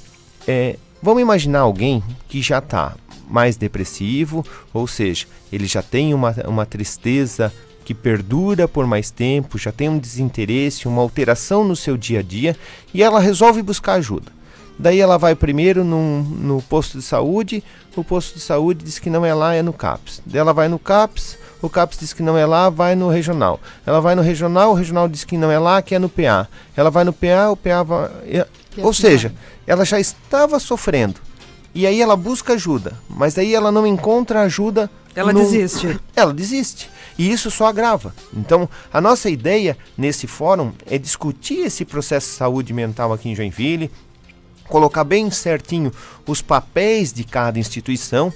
[0.48, 2.96] é, vamos imaginar alguém que já está
[3.28, 7.52] mais depressivo, ou seja, ele já tem uma, uma tristeza
[7.84, 12.24] que perdura por mais tempo, já tem um desinteresse, uma alteração no seu dia a
[12.24, 12.56] dia
[12.94, 14.32] e ela resolve buscar ajuda.
[14.78, 17.64] Daí ela vai primeiro num, no posto de saúde,
[17.96, 20.22] o posto de saúde diz que não é lá, é no CAPS.
[20.26, 23.60] Daí ela vai no CAPS, o CAPS diz que não é lá, vai no regional.
[23.86, 26.48] Ela vai no regional, o regional diz que não é lá, que é no PA.
[26.76, 28.10] Ela vai no PA, o PA vai.
[28.78, 29.38] Ou assim seja, vai.
[29.68, 31.22] ela já estava sofrendo.
[31.76, 34.90] E aí ela busca ajuda, mas daí ela não encontra ajuda.
[35.16, 35.40] Ela no...
[35.40, 36.00] desiste.
[36.16, 36.90] Ela desiste.
[37.18, 38.14] E isso só agrava.
[38.36, 43.36] Então, a nossa ideia nesse fórum é discutir esse processo de saúde mental aqui em
[43.36, 43.92] Joinville,
[44.74, 45.92] colocar bem certinho
[46.26, 48.34] os papéis de cada instituição,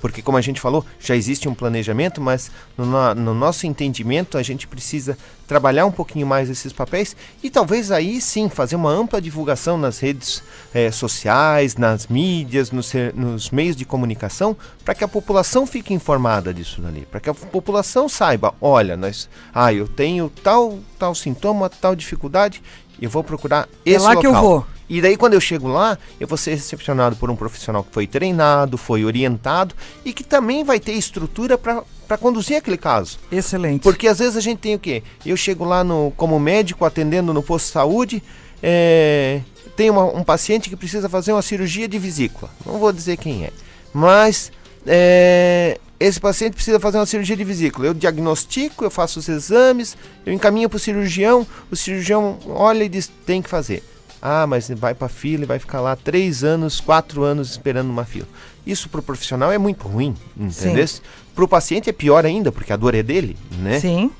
[0.00, 2.48] porque como a gente falou, já existe um planejamento, mas
[2.78, 7.90] no, no, nosso entendimento a gente precisa trabalhar um pouquinho mais esses papéis e talvez
[7.90, 13.74] aí sim fazer uma ampla divulgação nas redes eh, sociais, nas mídias, nos, nos meios
[13.74, 18.54] de comunicação, para que a população fique informada disso ali, para que a população saiba,
[18.60, 22.62] olha, nós, ah, eu tenho tal tal sintoma, tal dificuldade,
[23.00, 24.20] eu vou procurar esse é lá local.
[24.20, 24.66] que eu vou.
[24.88, 28.08] E daí quando eu chego lá, eu vou ser recepcionado por um profissional que foi
[28.08, 33.18] treinado, foi orientado e que também vai ter estrutura para conduzir aquele caso.
[33.30, 33.82] Excelente.
[33.82, 35.04] Porque às vezes a gente tem o quê?
[35.24, 38.22] Eu chego lá no, como médico atendendo no posto de saúde,
[38.60, 39.40] é,
[39.76, 42.50] tem uma, um paciente que precisa fazer uma cirurgia de vesícula.
[42.66, 43.50] Não vou dizer quem é.
[43.94, 44.50] Mas
[44.86, 47.86] é, esse paciente precisa fazer uma cirurgia de vesícula.
[47.86, 52.88] Eu diagnostico, eu faço os exames, eu encaminho para o cirurgião, o cirurgião olha e
[52.88, 53.84] diz tem que fazer.
[54.22, 58.04] Ah, mas vai para fila e vai ficar lá três anos, quatro anos esperando uma
[58.04, 58.26] fila.
[58.66, 60.86] Isso para o profissional é muito ruim, entendeu?
[61.34, 63.78] Para o paciente é pior ainda, porque a dor é dele, né?
[63.78, 64.10] Sim.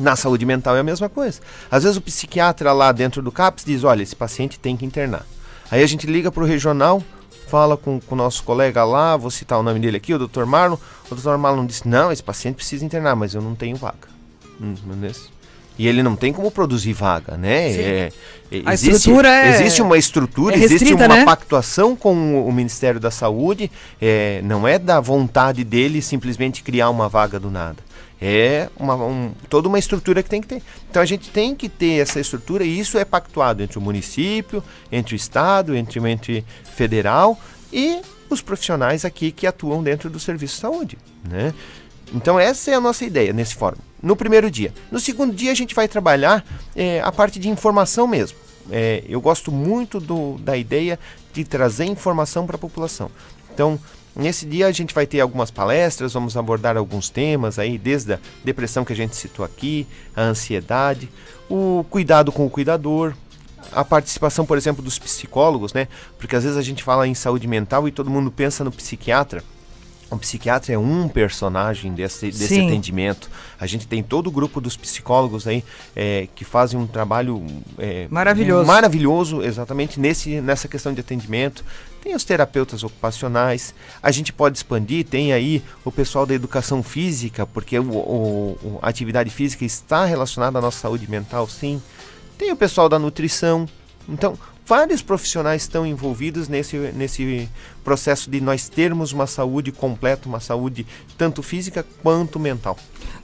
[0.00, 1.40] Na saúde mental é a mesma coisa.
[1.70, 5.26] Às vezes o psiquiatra lá dentro do CAPS diz, olha, esse paciente tem que internar.
[5.70, 7.02] Aí a gente liga para o regional,
[7.46, 10.44] fala com o nosso colega lá, vou citar o nome dele aqui, o Dr.
[10.44, 10.76] Marlon.
[11.10, 11.36] O Dr.
[11.36, 14.08] Marlon disse, não, esse paciente precisa internar, mas eu não tenho vaga.
[14.60, 15.12] Entendeu?
[15.78, 17.72] E ele não tem como produzir vaga, né?
[17.72, 18.12] É,
[18.64, 21.24] a existe, estrutura é, existe uma estrutura, é restrita, existe uma né?
[21.24, 23.70] pactuação com o Ministério da Saúde.
[24.00, 27.76] É, não é da vontade dele simplesmente criar uma vaga do nada.
[28.20, 30.62] É uma, um, toda uma estrutura que tem que ter.
[30.88, 34.64] Então a gente tem que ter essa estrutura e isso é pactuado entre o município,
[34.90, 36.42] entre o Estado, entre o ente
[36.74, 37.38] federal
[37.70, 40.98] e os profissionais aqui que atuam dentro do serviço de saúde.
[41.28, 41.52] Né?
[42.14, 43.78] Então essa é a nossa ideia nesse fórum.
[44.06, 44.72] No primeiro dia.
[44.88, 48.38] No segundo dia a gente vai trabalhar é, a parte de informação mesmo.
[48.70, 50.96] É, eu gosto muito do, da ideia
[51.32, 53.10] de trazer informação para a população.
[53.52, 53.76] Então,
[54.14, 58.20] nesse dia a gente vai ter algumas palestras, vamos abordar alguns temas aí, desde a
[58.44, 61.10] depressão que a gente citou aqui, a ansiedade,
[61.50, 63.12] o cuidado com o cuidador,
[63.72, 65.88] a participação, por exemplo, dos psicólogos, né?
[66.16, 69.42] Porque às vezes a gente fala em saúde mental e todo mundo pensa no psiquiatra.
[70.08, 73.28] O psiquiatra é um personagem desse, desse atendimento.
[73.58, 75.64] A gente tem todo o grupo dos psicólogos aí
[75.96, 77.44] é, que fazem um trabalho
[77.76, 78.66] é, maravilhoso.
[78.66, 81.64] maravilhoso, exatamente nesse, nessa questão de atendimento.
[82.00, 83.74] Tem os terapeutas ocupacionais.
[84.00, 88.88] A gente pode expandir, tem aí o pessoal da educação física, porque o, o, a
[88.88, 91.82] atividade física está relacionada à nossa saúde mental, sim.
[92.38, 93.66] Tem o pessoal da nutrição.
[94.08, 97.48] Então, vários profissionais estão envolvidos nesse, nesse
[97.84, 102.76] processo de nós termos uma saúde completa, uma saúde tanto física quanto mental.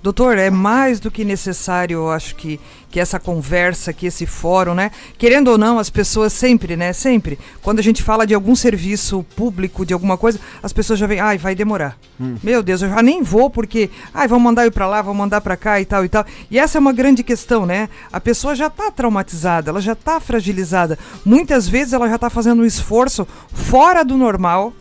[0.02, 2.58] Doutor, é mais do que necessário, eu acho que,
[2.90, 4.90] que essa conversa, que esse fórum, né?
[5.16, 6.92] Querendo ou não, as pessoas sempre, né?
[6.92, 11.06] Sempre, quando a gente fala de algum serviço público, de alguma coisa, as pessoas já
[11.06, 11.96] vêm, ai, vai demorar.
[12.20, 12.36] Hum.
[12.42, 15.40] Meu Deus, eu já nem vou porque, ai, vão mandar eu para lá, vão mandar
[15.40, 16.26] para cá e tal e tal.
[16.50, 17.88] E essa é uma grande questão, né?
[18.12, 20.98] A pessoa já está traumatizada, ela já está fragilizada.
[21.24, 24.72] Muitas vezes ela já está fazendo um esforço fora do normal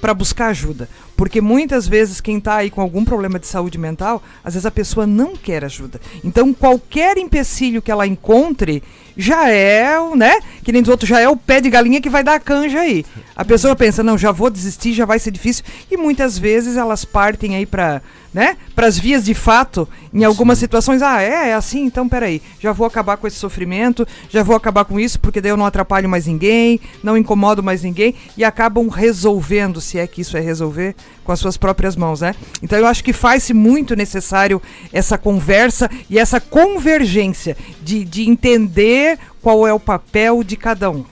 [0.00, 0.88] para buscar ajuda.
[1.16, 4.70] Porque muitas vezes quem está aí com algum problema de saúde mental, às vezes a
[4.70, 6.00] pessoa não quer ajuda.
[6.24, 8.82] Então qualquer empecilho que ela encontre
[9.20, 10.38] já é, né?
[10.64, 12.80] Que nem dos outros, já é o pé de galinha que vai dar a canja
[12.80, 13.04] aí.
[13.36, 15.64] A pessoa pensa, não, já vou desistir, já vai ser difícil.
[15.90, 18.02] E muitas vezes elas partem aí para
[18.32, 18.56] né?
[18.74, 20.64] Para as vias de fato, em algumas Sim.
[20.64, 24.54] situações, ah, é, é assim, então peraí, já vou acabar com esse sofrimento, já vou
[24.54, 28.44] acabar com isso, porque daí eu não atrapalho mais ninguém, não incomodo mais ninguém, e
[28.44, 32.34] acabam resolvendo, se é que isso é resolver, com as suas próprias mãos, né?
[32.62, 39.09] Então eu acho que faz-se muito necessário essa conversa e essa convergência de, de entender
[39.42, 41.04] qual é o papel de cada um.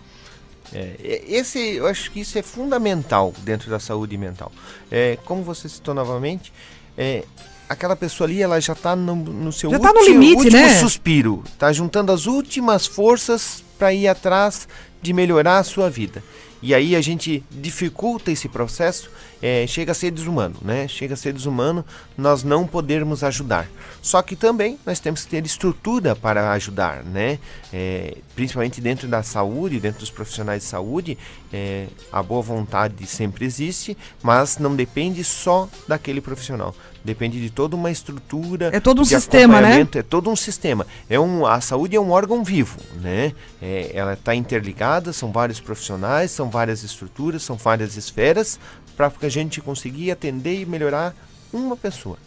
[0.73, 4.53] É, esse, eu acho que isso é fundamental dentro da saúde mental.
[4.91, 6.53] É, como você citou novamente,
[6.97, 7.25] é,
[7.69, 10.57] aquela pessoa ali ela já está no, no, seu já último, tá no limite, último
[10.57, 10.79] né?
[10.79, 14.69] suspiro, está juntando as últimas forças para ir atrás
[15.01, 16.23] de melhorar a sua vida.
[16.61, 19.11] E aí a gente dificulta esse processo,
[19.43, 20.89] é, chega a ser desumano, né?
[20.89, 21.85] Chega a ser desumano
[22.17, 23.69] nós não podermos ajudar.
[24.03, 27.39] Só que também nós temos que ter estrutura para ajudar, né?
[27.73, 31.19] É, principalmente dentro da saúde, dentro dos profissionais de saúde,
[31.53, 36.75] é, a boa vontade sempre existe, mas não depende só daquele profissional.
[37.05, 38.71] Depende de toda uma estrutura.
[38.73, 39.87] É todo um sistema, né?
[39.95, 40.87] É todo um sistema.
[41.09, 43.33] É um, a saúde é um órgão vivo, né?
[43.63, 48.59] É, ela está interligada, são vários profissionais, são várias estruturas, são várias esferas
[48.99, 51.15] para que a gente conseguir atender e melhorar
[51.53, 52.19] uma pessoa.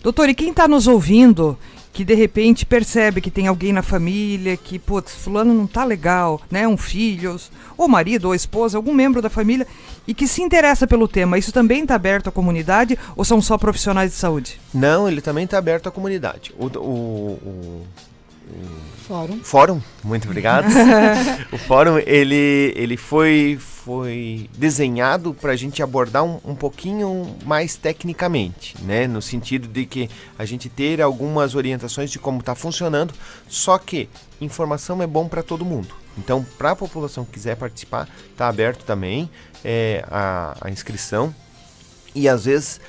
[0.00, 1.58] Doutor, e quem está nos ouvindo
[1.92, 6.40] que de repente percebe que tem alguém na família que, putz, fulano não tá legal,
[6.50, 6.66] né?
[6.66, 7.36] Um filho,
[7.76, 9.66] ou marido, ou esposa, algum membro da família,
[10.06, 11.38] e que se interessa pelo tema.
[11.38, 14.60] Isso também está aberto à comunidade ou são só profissionais de saúde?
[14.72, 16.52] Não, ele também está aberto à comunidade.
[16.58, 17.86] O, o, o,
[19.06, 19.38] Fórum.
[19.42, 20.66] Fórum, muito obrigado.
[21.52, 27.76] o fórum ele, ele foi, foi desenhado para a gente abordar um, um pouquinho mais
[27.76, 29.06] tecnicamente, né?
[29.06, 33.12] No sentido de que a gente ter algumas orientações de como está funcionando,
[33.46, 34.08] só que
[34.40, 35.94] informação é bom para todo mundo.
[36.16, 39.28] Então, para a população que quiser participar, está aberto também
[39.62, 41.34] é, a, a inscrição
[42.14, 42.80] e às vezes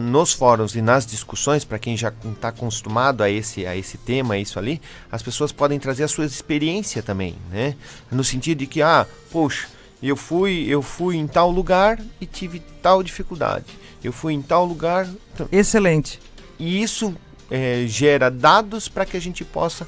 [0.00, 4.36] nos fóruns e nas discussões, para quem já está acostumado a esse, a esse tema,
[4.36, 4.78] isso ali,
[5.10, 7.76] as pessoas podem trazer a sua experiência também, né?
[8.10, 9.68] No sentido de que, ah, poxa,
[10.08, 13.66] eu fui, eu fui em tal lugar e tive tal dificuldade.
[14.02, 15.08] Eu fui em tal lugar.
[15.50, 16.20] Excelente.
[16.58, 17.14] E isso
[17.50, 19.86] é, gera dados para que a gente possa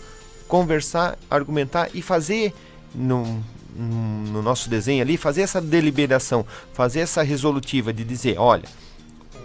[0.48, 2.54] conversar, argumentar e fazer
[2.94, 3.42] no,
[3.76, 8.68] no nosso desenho ali, fazer essa deliberação, fazer essa resolutiva de dizer, olha,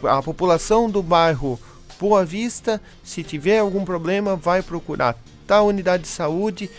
[0.03, 1.59] a população do bairro
[1.99, 6.69] Boa Vista, se tiver algum problema, vai procurar tal unidade de saúde,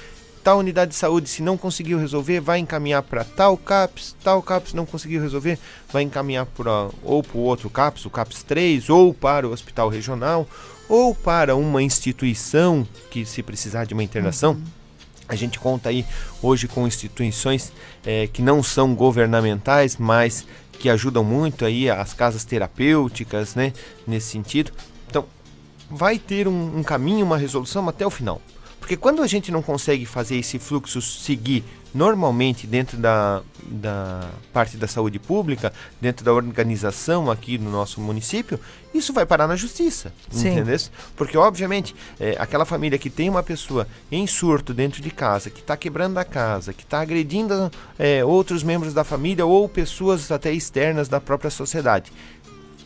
[0.42, 4.74] tal unidade de saúde, se não conseguiu resolver, vai encaminhar para tal CAPS, tal CAPS
[4.74, 5.58] não conseguiu resolver,
[5.92, 9.88] vai encaminhar pra, ou para o outro CAPS, o CAPS 3, ou para o hospital
[9.88, 10.46] regional,
[10.88, 14.52] ou para uma instituição que se precisar de uma internação.
[14.52, 14.64] Uhum.
[15.28, 16.04] A gente conta aí
[16.42, 17.72] hoje com instituições
[18.04, 20.44] é, que não são governamentais, mas
[20.78, 23.72] que ajudam muito aí as casas terapêuticas, né?
[24.06, 24.72] Nesse sentido.
[25.08, 25.24] Então,
[25.88, 28.42] vai ter um, um caminho, uma resolução até o final.
[28.82, 31.62] Porque quando a gente não consegue fazer esse fluxo seguir
[31.94, 38.58] normalmente dentro da, da parte da saúde pública, dentro da organização aqui no nosso município,
[38.92, 40.76] isso vai parar na justiça, entendeu?
[41.14, 45.60] Porque, obviamente, é, aquela família que tem uma pessoa em surto dentro de casa, que
[45.60, 50.52] está quebrando a casa, que está agredindo é, outros membros da família ou pessoas até
[50.52, 52.12] externas da própria sociedade,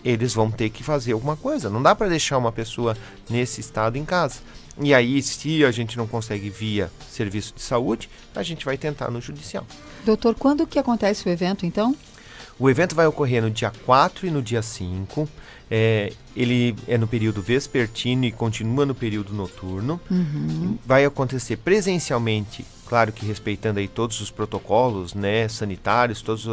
[0.05, 1.71] eles vão ter que fazer alguma coisa.
[1.71, 2.95] Não dá para deixar uma pessoa
[3.31, 4.41] nesse estado em casa.
[4.81, 9.11] E aí, se a gente não consegue via serviço de saúde, a gente vai tentar
[9.11, 9.67] no judicial.
[10.05, 11.97] Doutor, quando que acontece o evento, então?
[12.59, 15.29] O evento vai ocorrer no dia 4 e no dia 5.
[15.71, 20.01] É, ele é no período vespertino e continua no período noturno.
[20.11, 20.79] Uhum.
[20.85, 26.47] Vai acontecer presencialmente claro que respeitando aí todos os protocolos, né, sanitários, todas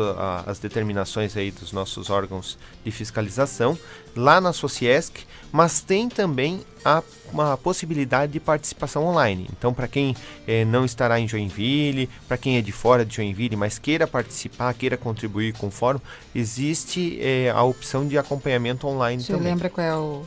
[0.46, 3.78] as determinações aí dos nossos órgãos de fiscalização,
[4.16, 9.48] lá na Sociesc, mas tem também a, uma possibilidade de participação online.
[9.58, 10.16] Então, para quem
[10.48, 14.74] eh, não estará em Joinville, para quem é de fora de Joinville, mas queira participar,
[14.74, 16.00] queira contribuir com o fórum,
[16.34, 19.50] existe eh, a opção de acompanhamento online Você também.
[19.50, 20.24] lembra qual é o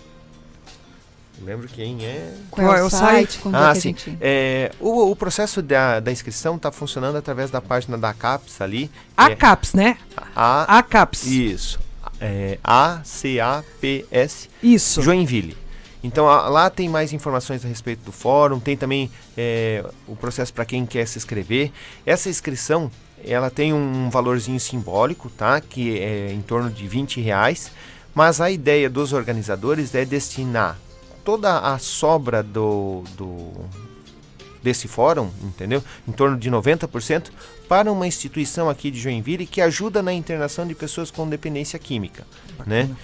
[1.43, 2.35] Lembro quem é.
[2.51, 3.41] Qual é o site?
[3.53, 3.95] Ah, sim.
[4.21, 8.91] É, o, o processo da, da inscrição está funcionando através da página da CAPS ali.
[9.17, 9.99] A é, CAPS, né?
[10.35, 11.27] A, a CAPS.
[11.27, 11.79] Isso.
[12.21, 14.49] É, A-C-A-P-S.
[14.63, 15.03] Isso.
[15.03, 15.57] Joinville.
[16.03, 20.55] Então a, lá tem mais informações a respeito do fórum, tem também é, o processo
[20.55, 21.71] para quem quer se inscrever.
[22.07, 22.91] Essa inscrição
[23.25, 25.61] ela tem um valorzinho simbólico, tá?
[25.61, 27.71] Que é em torno de 20 reais.
[28.15, 30.79] Mas a ideia dos organizadores é destinar
[31.27, 33.51] toda a sobra do, do
[34.63, 35.83] desse fórum, entendeu?
[36.07, 37.31] Em torno de 90%
[37.69, 42.25] para uma instituição aqui de Joinville que ajuda na internação de pessoas com dependência química,
[42.57, 42.85] Bacana.
[42.85, 42.97] né?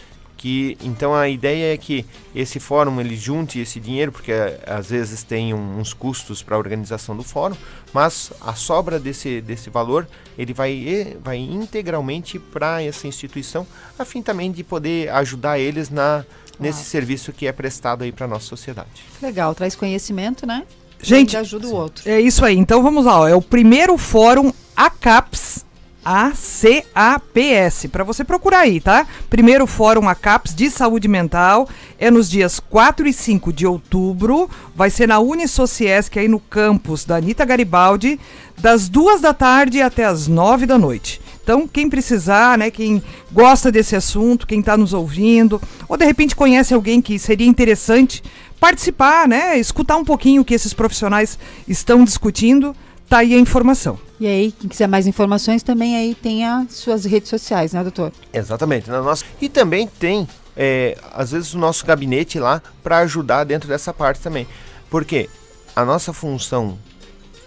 [0.43, 2.05] que então a ideia é que
[2.35, 4.33] esse fórum ele junte esse dinheiro porque
[4.67, 7.57] às vezes tem um, uns custos para a organização do fórum,
[7.93, 10.05] mas a sobra desse, desse valor
[10.37, 13.65] ele vai vai integralmente para essa instituição
[13.97, 16.25] a fim também de poder ajudar eles na
[16.59, 19.05] nesse serviço que é prestado aí para nossa sociedade.
[19.21, 20.65] Legal, traz conhecimento, né?
[21.03, 22.09] Gente, ajuda o outro.
[22.09, 22.57] É isso aí.
[22.57, 23.29] Então vamos lá, ó.
[23.29, 25.65] é o primeiro fórum ACAPS
[26.05, 29.07] ACAPS, para você procurar aí, tá?
[29.31, 34.91] Primeiro Fórum ACAPS de Saúde Mental é nos dias 4 e 5 de outubro, vai
[34.91, 38.19] ser na Unisociesc aí no campus da Anitta Garibaldi,
[38.59, 41.21] das duas da tarde até as nove da noite.
[41.43, 46.37] Então, quem precisar, né, quem gosta desse assunto, quem está nos ouvindo, ou de repente
[46.37, 48.23] conhece alguém que seria interessante
[48.61, 51.37] participar, né, escutar um pouquinho o que esses profissionais
[51.67, 52.77] estão discutindo,
[53.09, 53.99] tá aí a informação.
[54.21, 58.13] E aí, quem quiser mais informações, também aí tem as suas redes sociais, né, doutor?
[58.33, 58.89] Exatamente.
[58.89, 59.25] Na nossa...
[59.41, 64.21] E também tem, é, às vezes, o nosso gabinete lá para ajudar dentro dessa parte
[64.21, 64.47] também.
[64.89, 65.29] Porque
[65.75, 66.79] a nossa função,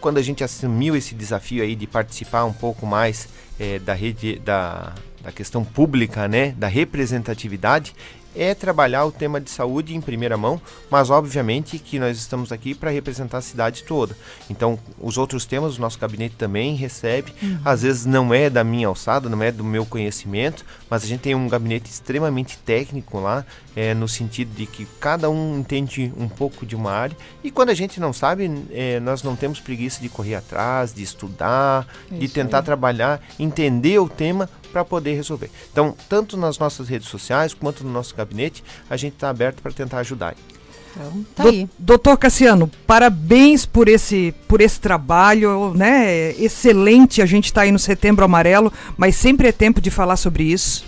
[0.06, 3.28] quando a gente assumiu esse desafio aí de participar um pouco mais
[3.60, 4.94] é, da rede da,
[5.24, 7.92] da questão pública, né, da representatividade,
[8.36, 12.74] é trabalhar o tema de saúde em primeira mão, mas obviamente que nós estamos aqui
[12.74, 14.16] para representar a cidade toda.
[14.50, 17.60] Então, os outros temas o nosso gabinete também recebe, uhum.
[17.64, 21.22] às vezes não é da minha alçada, não é do meu conhecimento, mas a gente
[21.22, 26.30] tem um gabinete extremamente técnico lá, é, no sentido de que cada um entende um
[26.30, 30.02] pouco de uma área e quando a gente não sabe, é, nós não temos preguiça
[30.02, 32.66] de correr atrás, de estudar, Isso de tentar aí.
[32.66, 35.50] trabalhar, entender o tema para poder resolver.
[35.72, 39.72] Então, tanto nas nossas redes sociais quanto no nosso gabinete, a gente está aberto para
[39.72, 40.36] tentar ajudar.
[40.92, 41.70] Então, tá aí.
[41.80, 46.32] Doutor Cassiano, parabéns por esse, por esse trabalho, né?
[46.32, 47.22] Excelente.
[47.22, 50.84] A gente está aí no Setembro Amarelo, mas sempre é tempo de falar sobre isso.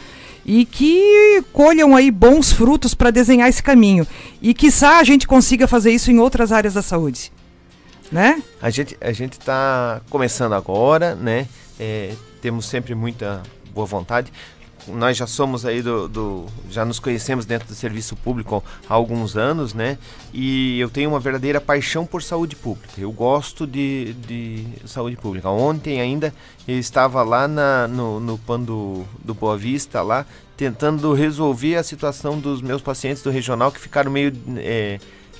[0.46, 4.06] E que colham aí bons frutos para desenhar esse caminho.
[4.42, 7.32] E quiçá a gente consiga fazer isso em outras áreas da saúde.
[8.12, 8.44] Né?
[8.62, 11.48] A gente a gente está começando agora, né?
[11.80, 13.44] É, temos sempre muita
[13.78, 14.34] boa vontade.
[14.88, 19.36] Nós já somos aí do, do, já nos conhecemos dentro do serviço público há alguns
[19.36, 19.98] anos, né?
[20.34, 22.94] E eu tenho uma verdadeira paixão por saúde pública.
[22.98, 25.50] Eu gosto de, de saúde pública.
[25.50, 26.34] Ontem ainda
[26.66, 30.26] eu estava lá na, no, no PAN do, do Boa Vista, lá,
[30.56, 35.00] tentando resolver a situação dos meus pacientes do regional que ficaram meio é,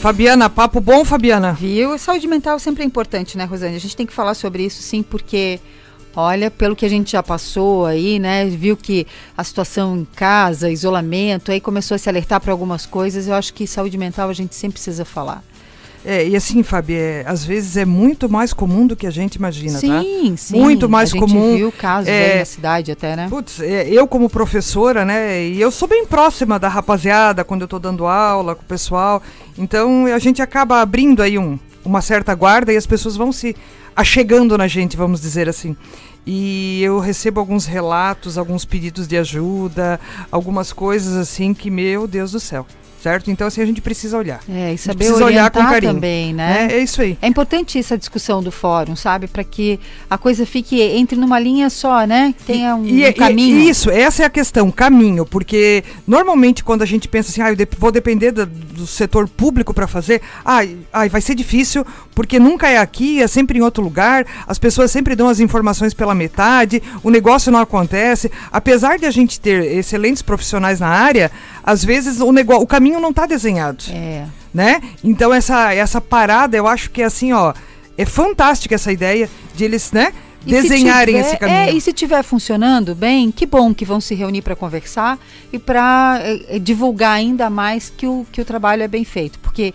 [0.00, 1.52] Fabiana, papo bom, Fabiana?
[1.54, 1.98] Viu?
[1.98, 3.74] Saúde mental sempre é importante, né, Rosane?
[3.74, 5.58] A gente tem que falar sobre isso sim, porque
[6.14, 10.70] olha, pelo que a gente já passou aí, né, viu que a situação em casa,
[10.70, 13.26] isolamento, aí começou a se alertar para algumas coisas.
[13.26, 15.42] Eu acho que saúde mental a gente sempre precisa falar.
[16.10, 19.34] É, e assim, Fábio, é, às vezes é muito mais comum do que a gente
[19.34, 20.00] imagina, sim, tá?
[20.00, 20.58] Sim, sim.
[20.58, 21.24] Muito mais comum.
[21.24, 23.26] A gente viu casos é, aí na cidade até, né?
[23.28, 27.66] Putz, é, eu como professora, né, e eu sou bem próxima da rapaziada quando eu
[27.66, 29.22] estou dando aula com o pessoal,
[29.58, 33.54] então a gente acaba abrindo aí um, uma certa guarda e as pessoas vão se
[33.94, 35.76] achegando na gente, vamos dizer assim.
[36.26, 40.00] E eu recebo alguns relatos, alguns pedidos de ajuda,
[40.32, 42.66] algumas coisas assim que, meu Deus do céu
[43.02, 43.30] certo?
[43.30, 44.40] Então assim a gente precisa olhar.
[44.48, 46.68] É, e saber precisa olhar com carinho também, né?
[46.70, 47.16] É, é, isso aí.
[47.22, 49.78] É importante essa discussão do fórum, sabe, para que
[50.08, 52.34] a coisa fique entre numa linha só, né?
[52.46, 53.58] Tenha um, e, um caminho.
[53.58, 57.50] E, isso, essa é a questão, caminho, porque normalmente quando a gente pensa assim, ah,
[57.50, 61.86] eu de, vou depender do, do setor público para fazer, ai, ai, vai ser difícil,
[62.14, 65.94] porque nunca é aqui, é sempre em outro lugar, as pessoas sempre dão as informações
[65.94, 71.30] pela metade, o negócio não acontece, apesar de a gente ter excelentes profissionais na área,
[71.62, 73.84] às vezes o negócio, o caminho caminho não está desenhado.
[73.90, 74.26] É.
[74.52, 74.80] Né?
[75.04, 77.52] Então essa, essa parada, eu acho que é assim, ó,
[77.96, 80.12] é fantástica essa ideia de eles, né?
[80.46, 81.58] E desenharem tiver, esse caminho.
[81.58, 85.18] É, e se estiver funcionando bem, que bom que vão se reunir para conversar
[85.52, 89.74] e para é, divulgar ainda mais que o, que o trabalho é bem feito porque,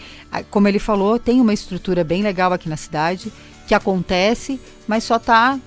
[0.50, 3.32] como ele falou, tem uma estrutura bem legal aqui na cidade,
[3.68, 5.60] que acontece, mas só está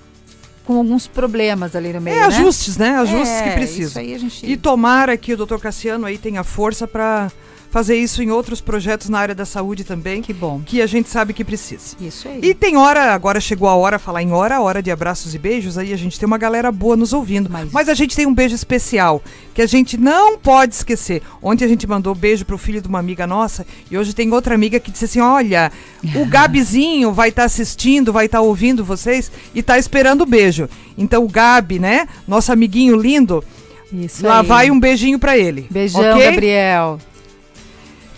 [0.67, 2.17] com alguns problemas ali no meio.
[2.17, 2.25] É, né?
[2.25, 2.97] ajustes, né?
[2.97, 4.03] Ajustes é, que precisam.
[4.43, 7.31] E tomara que o doutor Cassiano aí tenha força para
[7.77, 10.19] fazer isso em outros projetos na área da saúde também.
[10.19, 10.63] Que bom.
[10.65, 11.95] Que a gente sabe que precisa.
[12.01, 12.39] Isso aí.
[12.41, 15.77] E tem hora, agora chegou a hora, falar em hora, hora de abraços e beijos,
[15.77, 17.51] aí a gente tem uma galera boa nos ouvindo.
[17.51, 19.21] Mas, Mas a gente tem um beijo especial,
[19.53, 21.21] que a gente não pode esquecer.
[21.39, 24.55] Ontem a gente mandou beijo pro filho de uma amiga nossa, e hoje tem outra
[24.55, 25.71] amiga que disse assim, olha,
[26.15, 30.25] o Gabizinho vai estar tá assistindo, vai estar tá ouvindo vocês, e tá esperando o
[30.25, 30.67] beijo.
[30.97, 33.43] Então o Gabi, né, nosso amiguinho lindo,
[33.93, 34.47] Isso lá aí.
[34.47, 35.67] vai um beijinho para ele.
[35.69, 36.31] Beijão, okay?
[36.31, 36.97] Gabriel.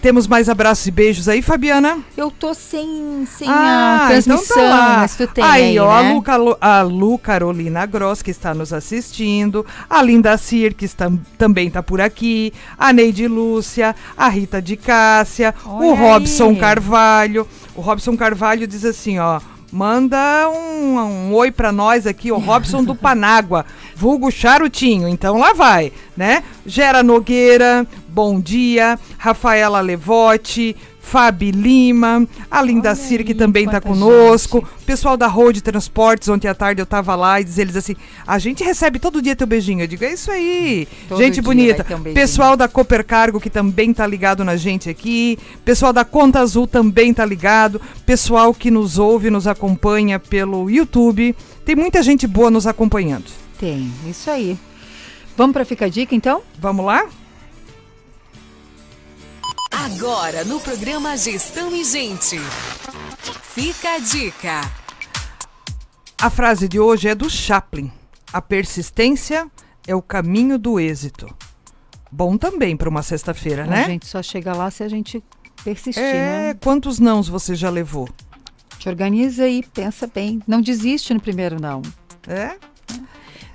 [0.01, 1.99] Temos mais abraços e beijos aí, Fabiana?
[2.15, 6.01] Eu tô sem, sem ah, a transmissão, então tá mas tu tem aí, aí, ó,
[6.01, 6.21] né?
[6.25, 11.11] a, Lu, a Lu Carolina Gross, que está nos assistindo, a Linda Cir, que está,
[11.37, 16.55] também está por aqui, a Neide Lúcia, a Rita de Cássia, Olha o Robson aí.
[16.55, 17.45] Carvalho.
[17.75, 19.41] O Robson Carvalho diz assim, ó,
[19.71, 25.53] manda um, um oi para nós aqui, o Robson do Panágua, vulgo charutinho, então lá
[25.53, 26.43] vai, né?
[26.65, 27.85] Gera Nogueira,
[28.19, 34.85] bom dia, Rafaela Levote, Fabi Lima, a Linda Cir, que também está conosco, gente.
[34.85, 37.95] pessoal da Road Transportes, ontem à tarde eu estava lá e diz eles assim,
[38.27, 41.85] a gente recebe todo dia teu beijinho, eu digo, é isso aí, Todo gente bonita,
[41.95, 46.41] um pessoal da Cooper Cargo que também tá ligado na gente aqui, pessoal da Conta
[46.41, 52.27] Azul também tá ligado, pessoal que nos ouve, nos acompanha pelo YouTube, tem muita gente
[52.27, 53.31] boa nos acompanhando.
[53.57, 54.57] Tem, isso aí.
[55.37, 56.41] Vamos pra Fica a Dica, então?
[56.59, 57.07] Vamos lá?
[59.95, 62.37] Agora no programa Gestão e Gente.
[63.41, 64.61] Fica a dica.
[66.21, 67.91] A frase de hoje é do Chaplin.
[68.31, 69.49] A persistência
[69.87, 71.27] é o caminho do êxito.
[72.11, 73.85] Bom também para uma sexta-feira, A né?
[73.85, 75.23] gente só chega lá se a gente
[75.63, 76.53] persistir, É, né?
[76.61, 78.07] quantos nãos você já levou?
[78.77, 80.39] Te organiza e pensa bem.
[80.47, 81.81] Não desiste no primeiro não.
[82.27, 82.55] É?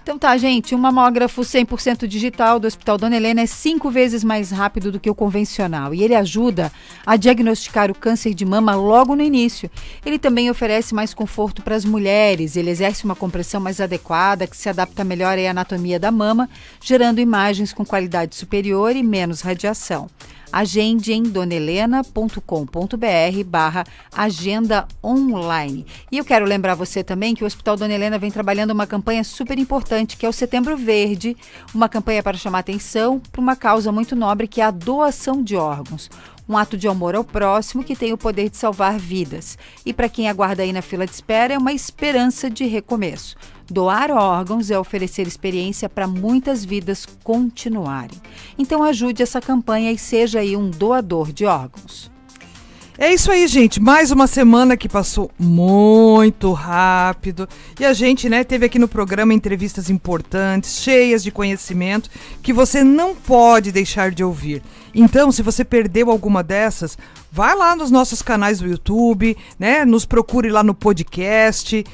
[0.05, 4.51] Então tá, gente, um mamógrafo 100% digital do Hospital Dona Helena é cinco vezes mais
[4.51, 6.71] rápido do que o convencional e ele ajuda
[7.07, 9.71] a diagnosticar o câncer de mama logo no início.
[10.05, 14.59] Ele também oferece mais conforto para as mulheres, ele exerce uma compressão mais adequada que
[14.59, 16.51] se adapta melhor à anatomia da mama,
[16.83, 20.11] gerando imagens com qualidade superior e menos radiação.
[20.57, 23.85] Agende em donelena.com.br barra
[24.17, 25.85] agenda online.
[26.13, 29.25] E eu quero lembrar você também que o Hospital Dona Helena vem trabalhando uma campanha
[29.25, 31.37] super importante, que é o Setembro Verde,
[31.75, 35.57] uma campanha para chamar atenção para uma causa muito nobre, que é a doação de
[35.57, 36.09] órgãos.
[36.49, 39.57] Um ato de amor ao próximo que tem o poder de salvar vidas.
[39.85, 43.37] E para quem aguarda aí na fila de espera, é uma esperança de recomeço.
[43.67, 48.21] Doar órgãos é oferecer experiência para muitas vidas continuarem.
[48.59, 52.14] Então ajude essa campanha e seja aí um doador de órgãos.
[52.97, 53.83] É isso aí, gente.
[53.83, 57.49] Mais uma semana que passou muito rápido.
[57.79, 62.09] E a gente, né, teve aqui no programa entrevistas importantes, cheias de conhecimento,
[62.41, 64.63] que você não pode deixar de ouvir.
[64.95, 66.97] Então, se você perdeu alguma dessas,
[67.33, 69.85] vai lá nos nossos canais do YouTube, né?
[69.85, 71.85] Nos procure lá no podcast.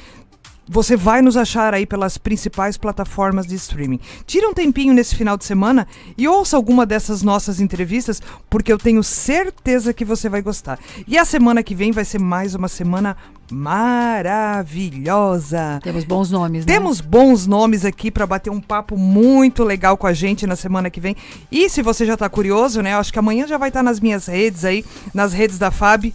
[0.73, 3.99] Você vai nos achar aí pelas principais plataformas de streaming.
[4.25, 5.85] Tira um tempinho nesse final de semana
[6.17, 10.79] e ouça alguma dessas nossas entrevistas, porque eu tenho certeza que você vai gostar.
[11.05, 13.17] E a semana que vem vai ser mais uma semana
[13.51, 15.81] maravilhosa.
[15.83, 16.73] Temos bons nomes, né?
[16.73, 20.89] Temos bons nomes aqui para bater um papo muito legal com a gente na semana
[20.89, 21.17] que vem.
[21.51, 22.95] E se você já tá curioso, né?
[22.95, 26.13] Acho que amanhã já vai estar nas minhas redes aí, nas redes da FAB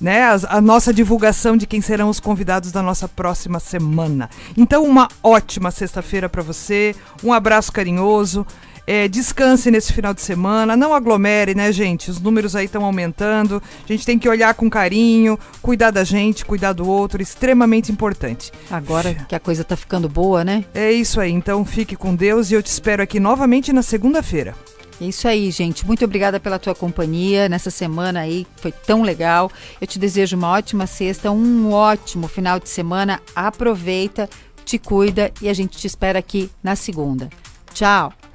[0.00, 4.28] né, a, a, nossa divulgação de quem serão os convidados da nossa próxima semana.
[4.56, 8.46] Então, uma ótima sexta-feira para você, um abraço carinhoso.
[8.88, 12.08] É, descanse nesse final de semana, não aglomere, né, gente?
[12.08, 13.60] Os números aí estão aumentando.
[13.84, 18.52] A gente tem que olhar com carinho, cuidar da gente, cuidar do outro, extremamente importante.
[18.70, 20.64] Agora que a coisa tá ficando boa, né?
[20.72, 21.32] É isso aí.
[21.32, 24.54] Então, fique com Deus e eu te espero aqui novamente na segunda-feira.
[25.00, 25.86] É isso aí, gente.
[25.86, 29.50] Muito obrigada pela tua companhia nessa semana aí, foi tão legal.
[29.80, 33.20] Eu te desejo uma ótima sexta, um ótimo final de semana.
[33.34, 34.28] Aproveita,
[34.64, 37.28] te cuida e a gente te espera aqui na segunda.
[37.74, 38.25] Tchau!